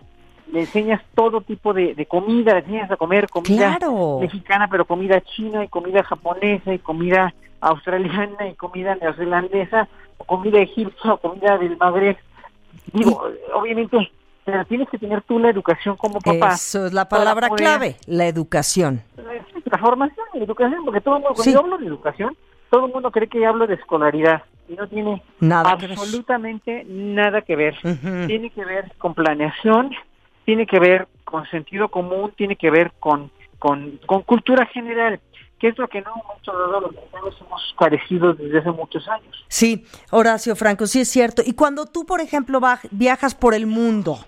[0.52, 3.76] Le enseñas todo tipo de, de comida, le enseñas a comer comida
[4.20, 9.88] mexicana, pero comida china y comida japonesa y comida australiana y comida neozelandesa,
[10.18, 12.16] o comida egipcia o comida del Magreb.
[12.92, 13.22] Digo,
[13.54, 14.10] obviamente
[14.46, 16.52] pero tienes que tener tú la educación como papá.
[16.54, 19.02] Eso es la palabra clave, la educación.
[19.64, 22.36] La formación, la educación, porque todo el mundo, cuando yo hablo de educación,
[22.70, 27.56] todo el mundo cree que hablo de escolaridad y no tiene nada absolutamente nada que
[27.56, 27.76] ver.
[28.28, 29.90] Tiene que ver con planeación,
[30.44, 35.18] tiene que ver con sentido común, tiene que ver con, con, con cultura general
[35.58, 39.44] que es lo que no muchos de los mexicanos hemos carecido desde hace muchos años.
[39.48, 41.42] Sí, Horacio Franco, sí es cierto.
[41.44, 44.18] Y cuando tú, por ejemplo, viajas por el mundo,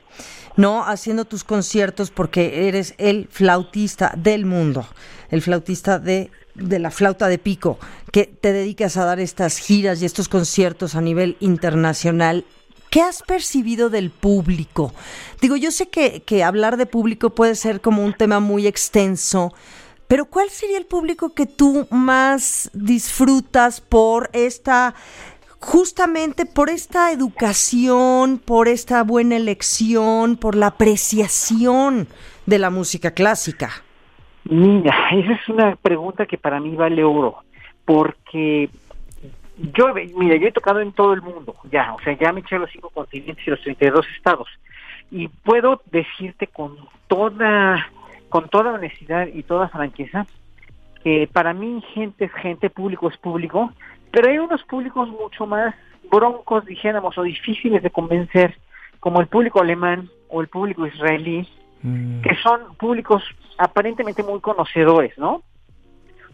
[0.57, 0.85] ¿no?
[0.85, 4.87] Haciendo tus conciertos porque eres el flautista del mundo,
[5.31, 7.79] el flautista de, de la flauta de pico,
[8.11, 12.45] que te dedicas a dar estas giras y estos conciertos a nivel internacional.
[12.91, 14.95] ¿Qué has percibido del público?
[15.43, 19.53] Digo, yo sé que, que hablar de público puede ser como un tema muy extenso,
[20.09, 24.95] pero ¿cuál sería el público que tú más disfrutas por esta,
[25.61, 32.09] justamente por esta educación, por esta buena elección, por la apreciación
[32.47, 33.69] de la música clásica?
[34.45, 37.45] Mira, esa es una pregunta que para mí vale oro,
[37.85, 38.71] porque
[39.59, 42.59] yo, mira, yo he tocado en todo el mundo, ya, o sea, ya me eché
[42.59, 44.49] los cinco continentes y los 32 estados,
[45.11, 46.77] y puedo decirte con
[47.09, 47.91] toda
[48.29, 50.27] con toda honestidad y toda franqueza,
[51.03, 53.73] que para mí gente es gente, público es público,
[54.11, 55.75] pero hay unos públicos mucho más
[56.11, 58.59] broncos, dijéramos, o difíciles de convencer,
[59.01, 61.49] como el público alemán o el público israelí,
[61.83, 62.23] mm.
[62.23, 63.23] que son públicos
[63.59, 65.43] aparentemente muy conocedores, ¿no?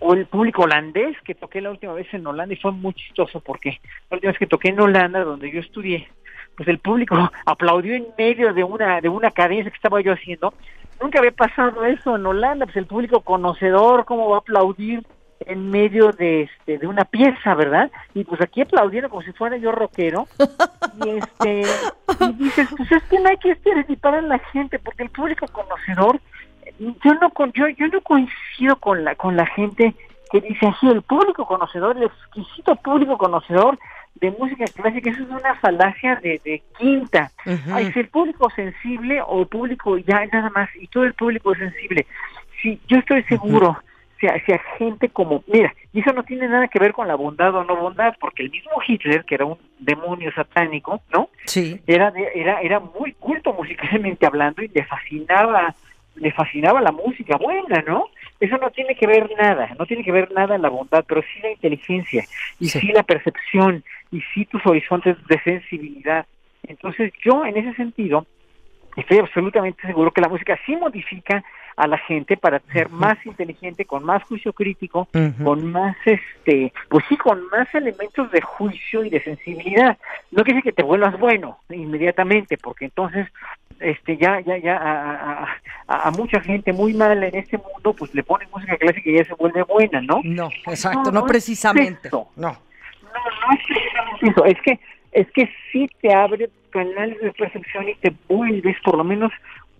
[0.01, 3.41] O el público holandés, que toqué la última vez en Holanda y fue muy chistoso
[3.41, 3.81] porque
[4.11, 6.09] la última vez que toqué en Holanda, donde yo estudié,
[6.57, 10.55] pues el público aplaudió en medio de una de una cadencia que estaba yo haciendo
[11.01, 15.05] nunca había pasado eso en Holanda, pues el público conocedor, cómo va a aplaudir
[15.41, 17.91] en medio de este de una pieza, ¿verdad?
[18.15, 20.27] Y pues aquí aplaudieron como si fuera yo rockero.
[21.05, 21.63] Y este
[22.21, 25.47] y dices, pues es que no hay que estereotipar a la gente porque el público
[25.49, 26.21] conocedor
[26.79, 29.95] yo no yo yo no coincido con la con la gente
[30.31, 33.79] que dice así, el público conocedor, el exquisito público conocedor
[34.15, 37.31] de música clásica, eso es una falacia de, de quinta.
[37.73, 41.59] Hay el público sensible o el público ya nada más, y todo el público es
[41.59, 42.07] sensible.
[42.63, 43.77] Sí, yo estoy seguro,
[44.21, 47.55] si, a, gente como, mira, y eso no tiene nada que ver con la bondad
[47.55, 51.29] o no bondad, porque el mismo Hitler, que era un demonio satánico, ¿no?
[51.45, 51.81] Sí.
[51.87, 55.75] Era, era, era muy culto musicalmente hablando y le fascinaba,
[56.15, 58.07] le fascinaba la música buena, ¿no?
[58.41, 61.41] Eso no tiene que ver nada, no tiene que ver nada la bondad, pero sí
[61.41, 62.25] la inteligencia
[62.59, 66.27] y sí la percepción y sí tus horizontes de sensibilidad.
[66.67, 68.27] Entonces yo en ese sentido
[68.97, 71.45] estoy absolutamente seguro que la música sí modifica
[71.77, 75.09] a la gente para ser más inteligente, con más juicio crítico,
[75.43, 79.99] con más, este, pues sí, con más elementos de juicio y de sensibilidad.
[80.31, 83.29] No quiere decir que te vuelvas bueno inmediatamente, porque entonces,
[83.81, 85.59] este, ya, ya, ya, a,
[85.89, 89.17] a, a, mucha gente muy mala en este mundo, pues le ponen música clásica y
[89.19, 90.21] ya se vuelve buena, ¿no?
[90.23, 92.11] No, exacto, no, precisamente.
[92.37, 92.59] no
[93.15, 94.81] no, es precisamente eso, es que,
[95.13, 99.33] es que sí te abre canales de percepción y te vuelves por lo menos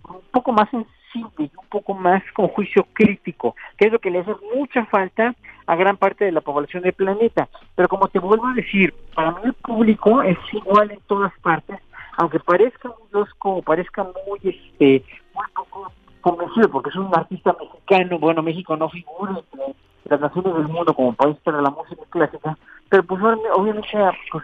[0.07, 4.19] un poco más sensible un poco más con juicio crítico, que es lo que le
[4.19, 5.35] hace mucha falta
[5.67, 7.47] a gran parte de la población del planeta.
[7.75, 11.79] Pero como te vuelvo a decir, para mí el público es igual en todas partes,
[12.17, 18.17] aunque parezca muy losco, parezca muy, este, muy poco convencido, porque es un artista mexicano,
[18.17, 19.75] bueno, México no figura entre
[20.05, 22.57] las naciones del mundo como país para la música clásica,
[22.89, 23.21] pero pues
[23.55, 23.87] obviamente
[24.31, 24.43] pues,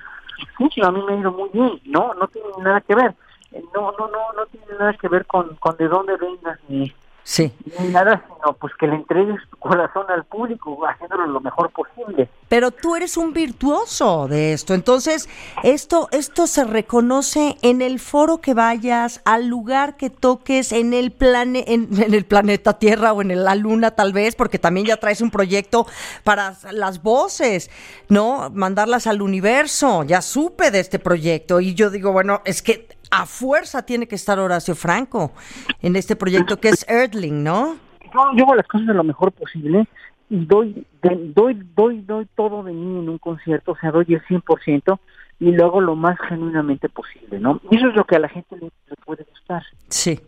[0.84, 2.14] a mí me ha ido muy bien, ¿no?
[2.14, 3.16] No tiene nada que ver.
[3.52, 7.52] No, no, no, no tiene nada que ver con, con de dónde vengas ni, Sí.
[7.80, 12.28] Ni nada, sino pues que le entregues tu corazón al público, haciéndolo lo mejor posible.
[12.50, 15.30] Pero tú eres un virtuoso de esto, entonces
[15.64, 21.12] esto esto se reconoce en el foro que vayas, al lugar que toques, en el
[21.12, 25.22] plane, en, el planeta Tierra o en la Luna tal vez, porque también ya traes
[25.22, 25.86] un proyecto
[26.24, 27.70] para las voces,
[28.10, 28.50] ¿no?
[28.50, 30.04] Mandarlas al universo.
[30.04, 34.16] Ya supe de este proyecto y yo digo, bueno, es que a fuerza tiene que
[34.16, 35.34] estar Horacio Franco
[35.82, 37.76] en este proyecto que es Earthling, ¿no?
[38.14, 39.88] Yo hago las cosas de lo mejor posible
[40.30, 44.24] y doy, doy, doy, doy todo de mí en un concierto, o sea, doy el
[44.24, 45.00] 100%
[45.42, 47.60] y lo hago lo más genuinamente posible, ¿no?
[47.70, 48.72] Y eso es lo que a la gente le,
[49.06, 49.64] puede gustar.
[49.90, 50.20] Sí.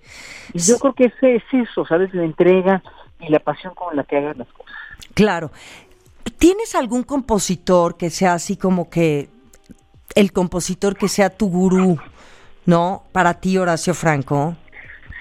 [0.54, 2.14] Y yo creo que ese es eso, ¿sabes?
[2.14, 2.84] La entrega
[3.20, 4.74] y la pasión con la que hagas las cosas.
[5.14, 5.52] Claro.
[6.38, 9.30] ¿Tienes algún compositor que sea así como que
[10.16, 11.98] el compositor que sea tu gurú,
[12.66, 13.04] ¿no?
[13.12, 14.56] Para ti, Horacio Franco.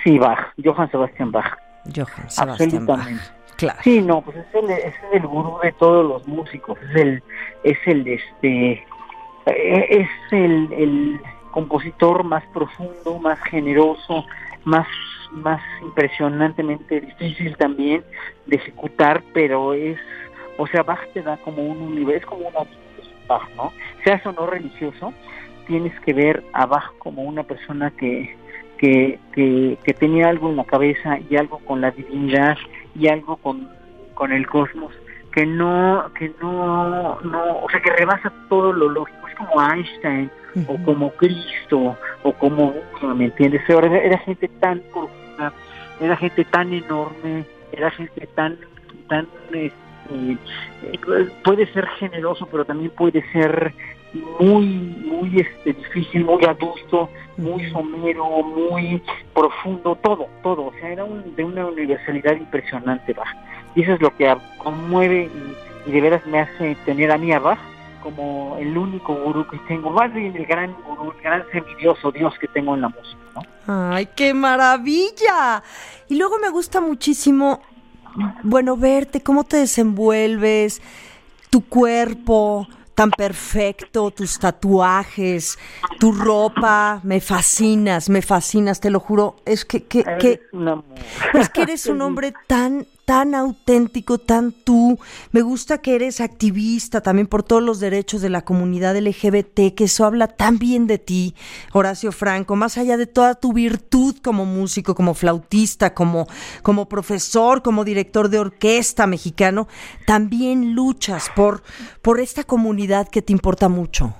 [0.04, 1.56] Sí, Bach, Johann Sebastian Bach.
[1.94, 3.08] Johann Sebastian Bach.
[3.56, 3.78] Claro.
[3.84, 7.22] Sí, no, pues es el, es el gurú de todos los músicos, es el,
[7.62, 8.84] es el, este,
[9.46, 11.20] eh, es el, el
[11.52, 14.24] compositor más profundo, más generoso,
[14.64, 14.86] más,
[15.30, 18.04] más impresionantemente difícil también
[18.46, 19.98] de ejecutar, pero es,
[20.58, 22.60] o sea, Bach te da como un universo, es como una
[23.28, 23.72] Bach, ¿no?
[24.02, 25.12] Sea eso no religioso,
[25.66, 28.36] tienes que ver a Bach como una persona que,
[28.78, 32.56] que, que, tenía algo en la cabeza y algo con la divinidad
[32.94, 33.68] y algo con,
[34.14, 34.92] con el cosmos
[35.32, 40.30] que no, que no, no, o sea, que rebasa todo lo lógico, es como Einstein
[40.68, 42.74] o como Cristo o como
[43.14, 43.62] ¿me entiendes?
[43.68, 45.52] Era, era gente tan profunda,
[46.00, 48.58] era gente tan enorme, era gente tan,
[49.08, 49.72] tan, este,
[50.10, 53.72] eh, puede ser generoso, pero también puede ser
[54.14, 59.02] muy, muy este, difícil, muy adusto, muy somero, muy
[59.34, 60.66] profundo, todo, todo.
[60.66, 63.34] O sea, era de una universalidad impresionante, Bach.
[63.74, 65.30] Y eso es lo que conmueve
[65.86, 67.58] y, de veras me hace tener a mí a Bach
[68.02, 72.34] como el único gurú que tengo, más bien el gran gurú, el gran semidioso Dios
[72.40, 73.92] que tengo en la música, ¿no?
[73.92, 75.62] ¡Ay, qué maravilla!
[76.08, 77.60] Y luego me gusta muchísimo,
[78.42, 80.82] bueno, verte, cómo te desenvuelves,
[81.48, 85.58] tu cuerpo, tan perfecto, tus tatuajes,
[85.98, 90.40] tu ropa, me fascinas, me fascinas, te lo juro, es que, que, que
[91.34, 94.98] es que eres un hombre tan tan auténtico, tan tú.
[95.32, 99.84] Me gusta que eres activista también por todos los derechos de la comunidad LGBT, que
[99.84, 101.34] eso habla tan bien de ti,
[101.74, 106.26] Horacio Franco, más allá de toda tu virtud como músico, como flautista, como,
[106.62, 109.68] como profesor, como director de orquesta mexicano,
[110.06, 111.62] también luchas por,
[112.00, 114.14] por esta comunidad que te importa mucho.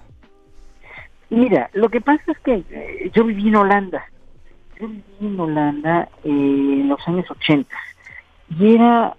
[1.31, 4.05] Mira, lo que pasa es que eh, yo viví en Holanda.
[4.79, 7.75] Yo viví en Holanda eh, en los años 80
[8.59, 9.17] y era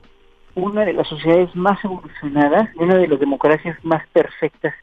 [0.55, 4.73] una de las sociedades más evolucionadas, una de las democracias más perfectas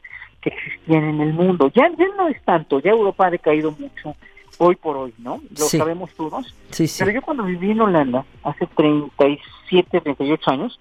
[0.41, 1.71] que existían en el mundo.
[1.73, 4.15] Ya, ya no es tanto, ya Europa ha decaído mucho
[4.57, 5.41] hoy por hoy, ¿no?
[5.49, 6.53] Lo sabemos todos.
[6.71, 6.99] Sí, sí.
[6.99, 10.79] Pero yo cuando viví en Holanda, hace 37, 38 años,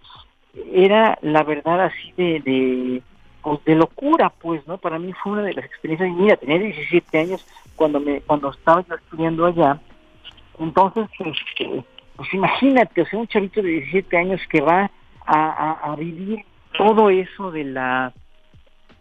[0.72, 3.02] era la verdad así de, de,
[3.42, 4.78] pues de locura, pues, ¿no?
[4.78, 8.85] Para mí fue una de las experiencias, mira, tenía 17 años cuando me cuando estaba
[8.87, 9.80] yo estudiando allá,
[10.61, 11.83] entonces, este,
[12.20, 14.90] pues imagínate, o sea, un chavito de 17 años que va
[15.24, 16.44] a, vivir
[16.76, 18.12] todo eso de la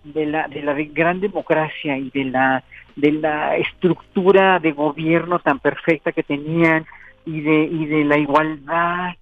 [0.06, 2.64] de la de la gran democracia y de la
[2.96, 6.86] de la estructura de gobierno tan perfecta que tenían
[7.26, 9.16] y de y de la igualdad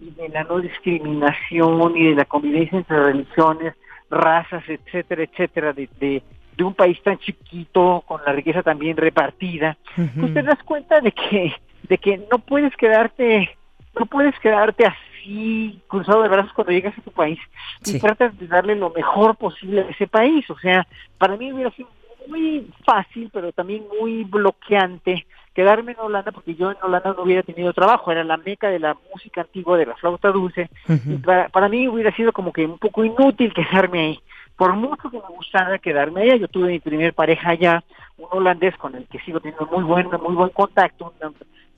[0.00, 3.74] y de la no discriminación y de la convivencia entre religiones,
[4.10, 10.34] razas, etcétera, etcétera, de, de, un país tan chiquito con la riqueza también repartida, pues
[10.34, 11.54] te das cuenta de que
[11.88, 13.56] de que no puedes quedarte,
[13.98, 17.38] no puedes quedarte así cruzado de brazos cuando llegas a tu país
[17.84, 20.48] y tratas de darle lo mejor posible a ese país.
[20.50, 20.86] O sea,
[21.18, 21.88] para mí hubiera sido
[22.28, 27.42] muy fácil, pero también muy bloqueante quedarme en Holanda porque yo en Holanda no hubiera
[27.42, 31.48] tenido trabajo, era la meca de la música antigua, de la flauta dulce, y para,
[31.48, 34.20] para, mí hubiera sido como que un poco inútil quedarme ahí.
[34.54, 37.82] Por mucho que me gustara quedarme allá, yo tuve mi primer pareja allá,
[38.18, 41.14] un holandés con el que sigo teniendo muy buen, muy buen contacto,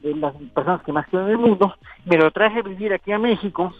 [0.00, 3.12] de las personas que más quiero en el mundo, me lo traje a vivir aquí
[3.12, 3.72] a México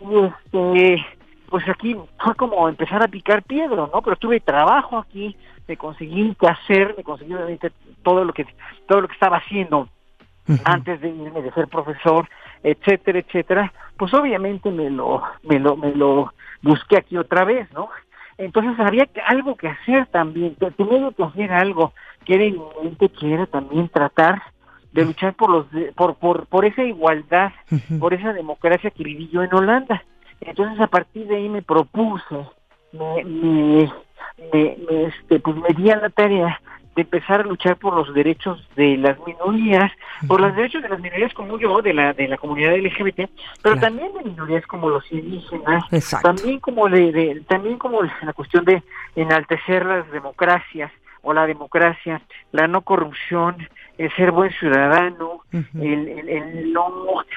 [0.00, 1.06] y este
[1.48, 4.00] pues aquí fue como empezar a picar piedra, ¿no?
[4.02, 5.36] Pero tuve trabajo aquí,
[5.68, 7.34] me conseguí que hacer, me conseguí
[8.02, 8.46] todo lo que
[8.88, 9.86] todo lo que estaba haciendo
[10.64, 12.26] antes de irme de ser profesor,
[12.62, 17.90] etcétera, etcétera, pues obviamente me lo me lo me lo busqué aquí otra vez, ¿no?
[18.38, 21.92] Entonces había algo que hacer también, tenía que hacer algo
[22.24, 22.56] que era
[23.18, 24.42] que era también tratar
[24.92, 27.52] de luchar por los por, por por esa igualdad,
[27.98, 30.02] por esa democracia que viví yo en Holanda.
[30.40, 32.46] Entonces a partir de ahí me propuse,
[32.92, 33.92] me, me,
[34.52, 36.60] me, este, pues me di a la tarea
[36.94, 39.90] de empezar a luchar por los derechos de las minorías,
[40.28, 43.30] por los derechos de las minorías como yo, de la de la comunidad LGBT,
[43.62, 45.84] pero también de minorías como los indígenas,
[46.22, 48.82] también como de, también como la cuestión de
[49.16, 52.20] enaltecer las democracias o la democracia,
[52.50, 53.56] la no corrupción,
[53.98, 56.90] el ser buen ciudadano, el, el, el, no,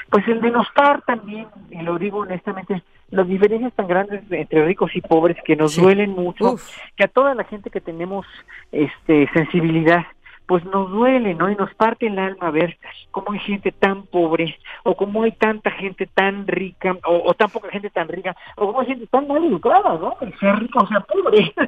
[0.10, 2.82] pues el denostar también, y lo digo honestamente,
[3.12, 6.56] las diferencias tan grandes entre ricos y pobres que nos duelen mucho,
[6.96, 8.26] que a toda la gente que tenemos
[8.72, 10.06] este sensibilidad
[10.46, 11.50] pues nos duele, ¿no?
[11.50, 12.78] Y nos parte el alma ver
[13.12, 17.70] cómo hay gente tan pobre, o cómo hay tanta gente tan rica, o, tan poca
[17.70, 20.16] gente tan rica, o cómo hay gente tan mal educada, ¿no?
[20.22, 21.54] El ser rico o sea pobre.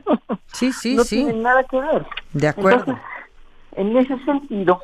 [0.54, 1.20] Sí, sí, no sí.
[1.24, 2.06] No tiene nada que ver.
[2.34, 2.98] De acuerdo.
[3.76, 4.82] en ese sentido,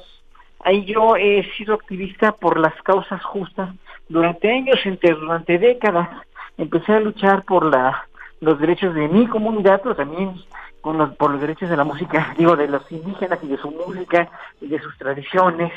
[0.60, 3.74] ahí yo he sido activista por las causas justas
[4.08, 6.10] durante años, durante décadas,
[6.58, 8.08] empecé a luchar por la
[8.44, 10.36] los derechos de mi comunidad, pero también
[10.84, 13.72] con los, por los derechos de la música, digo, de los indígenas y de su
[13.72, 14.30] música
[14.62, 15.72] y de sus tradiciones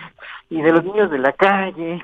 [0.51, 2.03] y de los niños de la calle,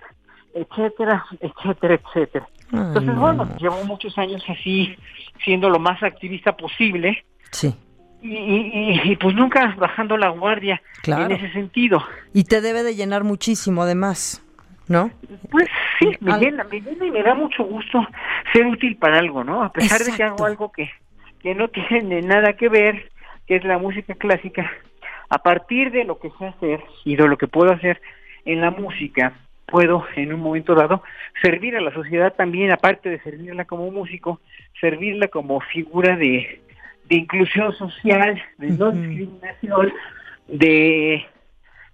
[0.54, 2.48] etcétera, etcétera, etcétera.
[2.72, 4.96] Entonces, bueno, llevo muchos años así,
[5.44, 7.24] siendo lo más activista posible.
[7.50, 7.74] Sí.
[8.22, 12.02] Y, y, pues nunca bajando la guardia en ese sentido.
[12.32, 14.42] Y te debe de llenar muchísimo, además.
[14.88, 15.10] ¿no?
[15.50, 18.06] Pues sí, me llena, me llena y me da mucho gusto
[18.52, 19.62] ser útil para algo, ¿no?
[19.62, 20.90] A pesar de que hago algo que,
[21.42, 23.10] que no tiene nada que ver,
[23.46, 24.70] que es la música clásica,
[25.28, 28.00] a partir de lo que sé hacer y de lo que puedo hacer
[28.44, 29.32] en la música,
[29.66, 31.02] puedo en un momento dado
[31.42, 34.40] servir a la sociedad también, aparte de servirla como músico,
[34.80, 36.60] servirla como figura de,
[37.08, 39.92] de inclusión social, de no discriminación,
[40.48, 41.24] de,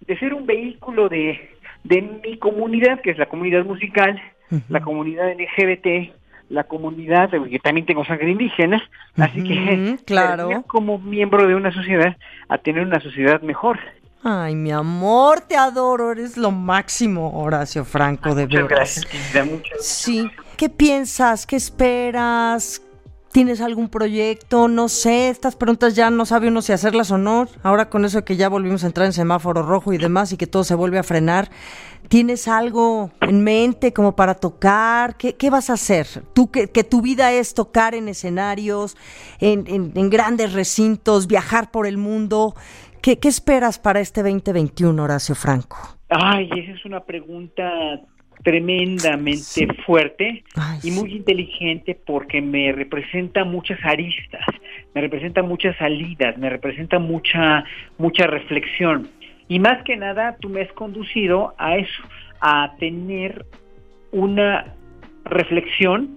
[0.00, 4.20] de ser un vehículo de de mi comunidad, que es la comunidad musical,
[4.68, 6.12] la comunidad LGBT,
[6.48, 8.82] la comunidad, que también tengo sangre indígena,
[9.16, 10.64] así que claro.
[10.66, 12.16] como miembro de una sociedad
[12.48, 13.78] a tener una sociedad mejor.
[14.22, 18.68] Ay, mi amor, te adoro, eres lo máximo, Horacio Franco, de verdad.
[18.68, 19.06] Gracias,
[19.46, 21.46] muchas Sí, ¿qué piensas?
[21.46, 22.82] ¿Qué esperas?
[23.32, 24.68] ¿Tienes algún proyecto?
[24.68, 27.46] No sé, estas preguntas ya no sabe uno si hacerlas o no.
[27.62, 30.46] Ahora con eso que ya volvimos a entrar en semáforo rojo y demás y que
[30.46, 31.50] todo se vuelve a frenar,
[32.08, 35.16] ¿tienes algo en mente como para tocar?
[35.16, 36.06] ¿Qué, vas a hacer?
[36.32, 38.96] Tú que, que, tu vida es tocar en escenarios,
[39.40, 42.54] en, en, grandes recintos, viajar por el mundo.
[43.02, 45.76] ¿Qué, ¿Qué esperas para este 2021, Horacio Franco?
[46.08, 47.70] Ay, esa es una pregunta
[48.48, 50.42] tremendamente fuerte
[50.82, 54.40] y muy inteligente porque me representa muchas aristas,
[54.94, 57.64] me representa muchas salidas, me representa mucha
[57.98, 59.10] mucha reflexión.
[59.48, 62.02] Y más que nada tú me has conducido a eso,
[62.40, 63.44] a tener
[64.12, 64.74] una
[65.26, 66.16] reflexión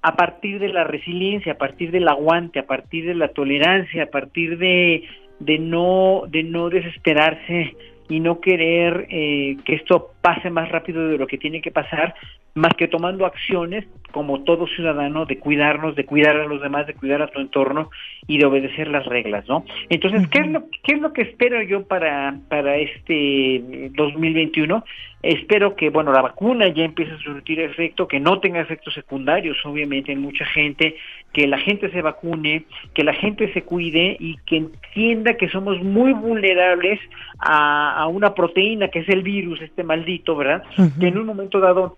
[0.00, 4.06] a partir de la resiliencia, a partir del aguante, a partir de la tolerancia, a
[4.06, 5.04] partir de,
[5.38, 7.76] de no de no desesperarse
[8.08, 12.14] y no querer eh, que esto pase más rápido de lo que tiene que pasar,
[12.54, 16.94] más que tomando acciones como todo ciudadano de cuidarnos, de cuidar a los demás, de
[16.94, 17.90] cuidar a tu entorno
[18.28, 19.64] y de obedecer las reglas, ¿no?
[19.88, 24.84] Entonces, ¿qué es lo qué es lo que espero yo para para este 2021?
[25.24, 29.56] Espero que, bueno, la vacuna ya empiece a surtir efecto, que no tenga efectos secundarios,
[29.64, 30.96] obviamente, en mucha gente,
[31.32, 35.82] que la gente se vacune, que la gente se cuide y que entienda que somos
[35.82, 37.00] muy vulnerables
[37.38, 40.62] a, a una proteína que es el virus, este maldito, ¿verdad?
[41.00, 41.96] Que en un momento dado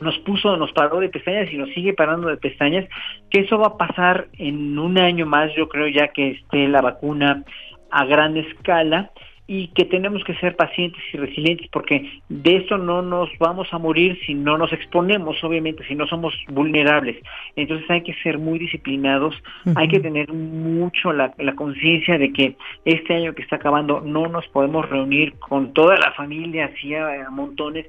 [0.00, 2.88] nos puso, nos paró de pestañas y nos sigue parando de pestañas,
[3.30, 6.80] que eso va a pasar en un año más, yo creo ya que esté la
[6.80, 7.44] vacuna
[7.90, 9.10] a gran escala
[9.46, 13.78] y que tenemos que ser pacientes y resilientes porque de eso no nos vamos a
[13.78, 17.16] morir si no nos exponemos, obviamente, si no somos vulnerables.
[17.56, 19.34] Entonces hay que ser muy disciplinados,
[19.74, 24.26] hay que tener mucho la, la conciencia de que este año que está acabando no
[24.26, 27.86] nos podemos reunir con toda la familia así a montones.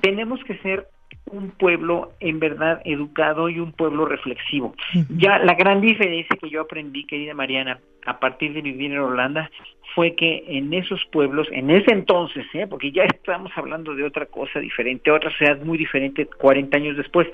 [0.00, 0.86] Tenemos que ser
[1.30, 4.74] un pueblo en verdad educado y un pueblo reflexivo.
[5.08, 9.50] Ya la gran diferencia que yo aprendí, querida Mariana, a partir de vivir en Holanda,
[9.94, 12.66] fue que en esos pueblos, en ese entonces, ¿eh?
[12.68, 17.28] porque ya estamos hablando de otra cosa diferente, otra ciudad muy diferente 40 años después,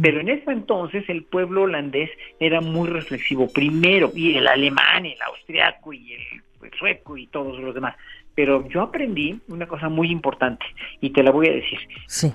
[0.00, 5.20] pero en ese entonces el pueblo holandés era muy reflexivo, primero, y el alemán, el
[5.22, 7.96] austriaco y el sueco y todos los demás,
[8.34, 10.64] pero yo aprendí una cosa muy importante
[11.00, 11.78] y te la voy a decir.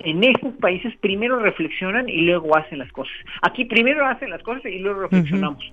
[0.01, 3.13] En estos países primero reflexionan y luego hacen las cosas.
[3.41, 5.63] Aquí primero hacen las cosas y luego reflexionamos.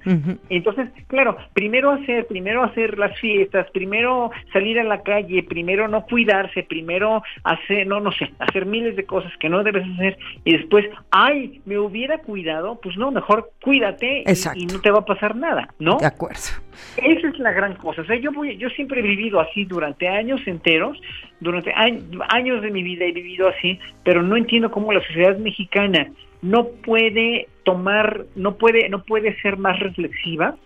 [0.48, 6.04] Entonces, claro, primero hacer, primero hacer las fiestas, primero salir a la calle, primero no
[6.06, 10.56] cuidarse, primero hacer, no, no sé, hacer miles de cosas que no debes hacer y
[10.56, 15.04] después, ay, me hubiera cuidado, pues no, mejor cuídate y, y, no te va a
[15.04, 15.98] pasar nada, ¿no?
[15.98, 16.40] De acuerdo.
[16.96, 18.02] Esa es la gran cosa.
[18.02, 21.00] O sea, yo voy, yo siempre he vivido así durante años enteros,
[21.40, 26.10] durante años de mi vida he vivido así, pero no entiendo cómo la sociedad mexicana
[26.42, 30.56] no puede tomar, no puede, no puede ser más reflexiva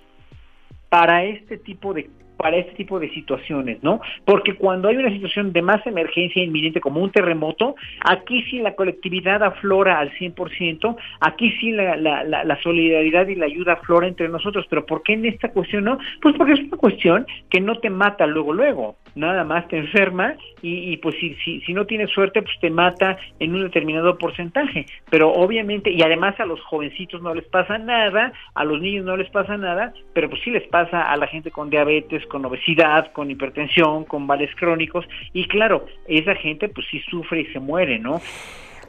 [0.88, 2.08] para este tipo de
[2.38, 4.00] para este tipo de situaciones, ¿no?
[4.24, 8.76] Porque cuando hay una situación de más emergencia inminente como un terremoto, aquí sí la
[8.76, 14.28] colectividad aflora al 100%, aquí sí la, la, la, solidaridad y la ayuda aflora entre
[14.28, 15.98] nosotros, pero ¿por qué en esta cuestión no?
[16.22, 20.34] Pues porque es una cuestión que no te mata luego, luego, nada más te enferma
[20.62, 24.86] y, pues si, si, si no tienes suerte, pues te mata en un determinado porcentaje,
[25.10, 29.16] pero obviamente, y además a los jovencitos no les pasa nada, a los niños no
[29.16, 33.12] les pasa nada, pero pues sí les pasa a la gente con diabetes, con obesidad,
[33.12, 37.98] con hipertensión, con males crónicos y claro, esa gente pues sí sufre y se muere,
[37.98, 38.20] ¿no?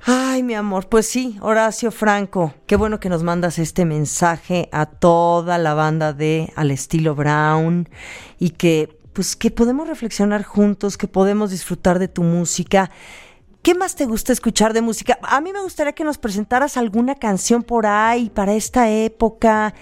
[0.05, 4.85] Ay, mi amor, pues sí, Horacio Franco, qué bueno que nos mandas este mensaje a
[4.85, 7.89] toda la banda de Al estilo Brown
[8.39, 12.89] y que pues que podemos reflexionar juntos, que podemos disfrutar de tu música.
[13.61, 15.19] ¿Qué más te gusta escuchar de música?
[15.21, 19.73] A mí me gustaría que nos presentaras alguna canción por ahí para esta época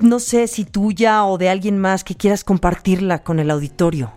[0.00, 4.12] no sé si tuya o de alguien más que quieras compartirla con el auditorio.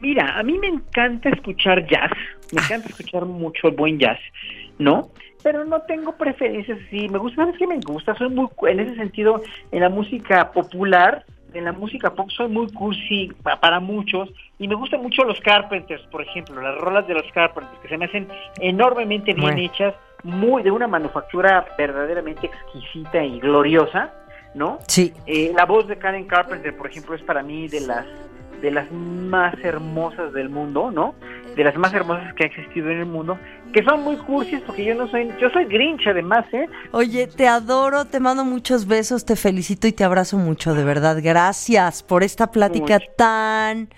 [0.00, 2.12] Mira, a mí me encanta escuchar jazz,
[2.52, 4.18] me encanta escuchar mucho buen jazz,
[4.78, 5.08] ¿no?
[5.42, 8.14] Pero no tengo preferencias así, me gusta, ¿sabes qué me gusta?
[8.16, 11.24] Soy muy, en ese sentido, en la música popular,
[11.54, 14.28] en la música pop soy muy cursi para muchos
[14.58, 17.96] y me gustan mucho los Carpenters, por ejemplo, las rolas de los Carpenters que se
[17.96, 18.28] me hacen
[18.60, 24.12] enormemente bien hechas, muy de una manufactura verdaderamente exquisita y gloriosa
[24.56, 24.78] ¿no?
[24.88, 25.12] Sí.
[25.26, 28.06] Eh, la voz de Karen Carpenter, por ejemplo, es para mí de las
[28.60, 31.14] de las más hermosas del mundo, ¿no?
[31.54, 33.38] De las más hermosas que ha existido en el mundo,
[33.72, 36.66] que son muy cursis porque yo no soy, yo soy Grinch además, ¿eh?
[36.92, 41.18] Oye, te adoro, te mando muchos besos, te felicito y te abrazo mucho, de verdad.
[41.22, 43.88] Gracias por esta plática tan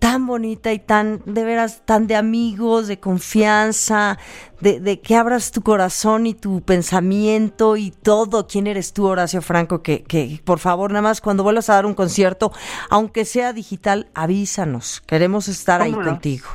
[0.00, 4.18] tan bonita y tan, de veras, tan de amigos, de confianza,
[4.60, 8.48] de, de, que abras tu corazón y tu pensamiento y todo.
[8.48, 9.82] ¿Quién eres tú, Horacio Franco?
[9.82, 12.50] Que, que por favor, nada más cuando vuelvas a dar un concierto,
[12.88, 15.02] aunque sea digital, avísanos.
[15.02, 16.48] Queremos estar ahí contigo.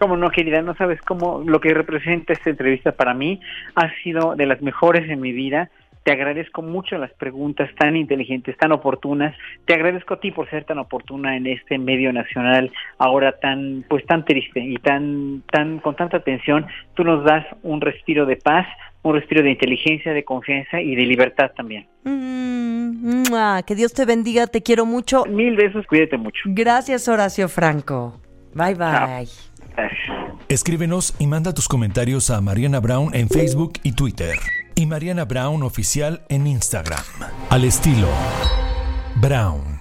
[0.00, 3.40] Cómo no, querida, no sabes cómo lo que representa esta entrevista para mí
[3.74, 5.70] ha sido de las mejores en mi vida
[6.08, 9.36] te agradezco mucho las preguntas tan inteligentes, tan oportunas.
[9.66, 14.06] Te agradezco a ti por ser tan oportuna en este medio nacional, ahora tan, pues
[14.06, 16.64] tan triste y tan, tan, con tanta atención.
[16.94, 18.66] Tú nos das un respiro de paz,
[19.02, 21.86] un respiro de inteligencia, de confianza y de libertad también.
[22.04, 23.24] Mm,
[23.66, 25.26] que Dios te bendiga, te quiero mucho.
[25.26, 26.40] Mil besos, cuídate mucho.
[26.46, 28.18] Gracias, Horacio Franco.
[28.54, 29.28] Bye bye.
[30.48, 34.38] Escríbenos y manda tus comentarios a Mariana Brown en Facebook y Twitter
[34.78, 37.02] y Mariana Brown Oficial en Instagram.
[37.50, 38.08] Al estilo
[39.16, 39.77] Brown.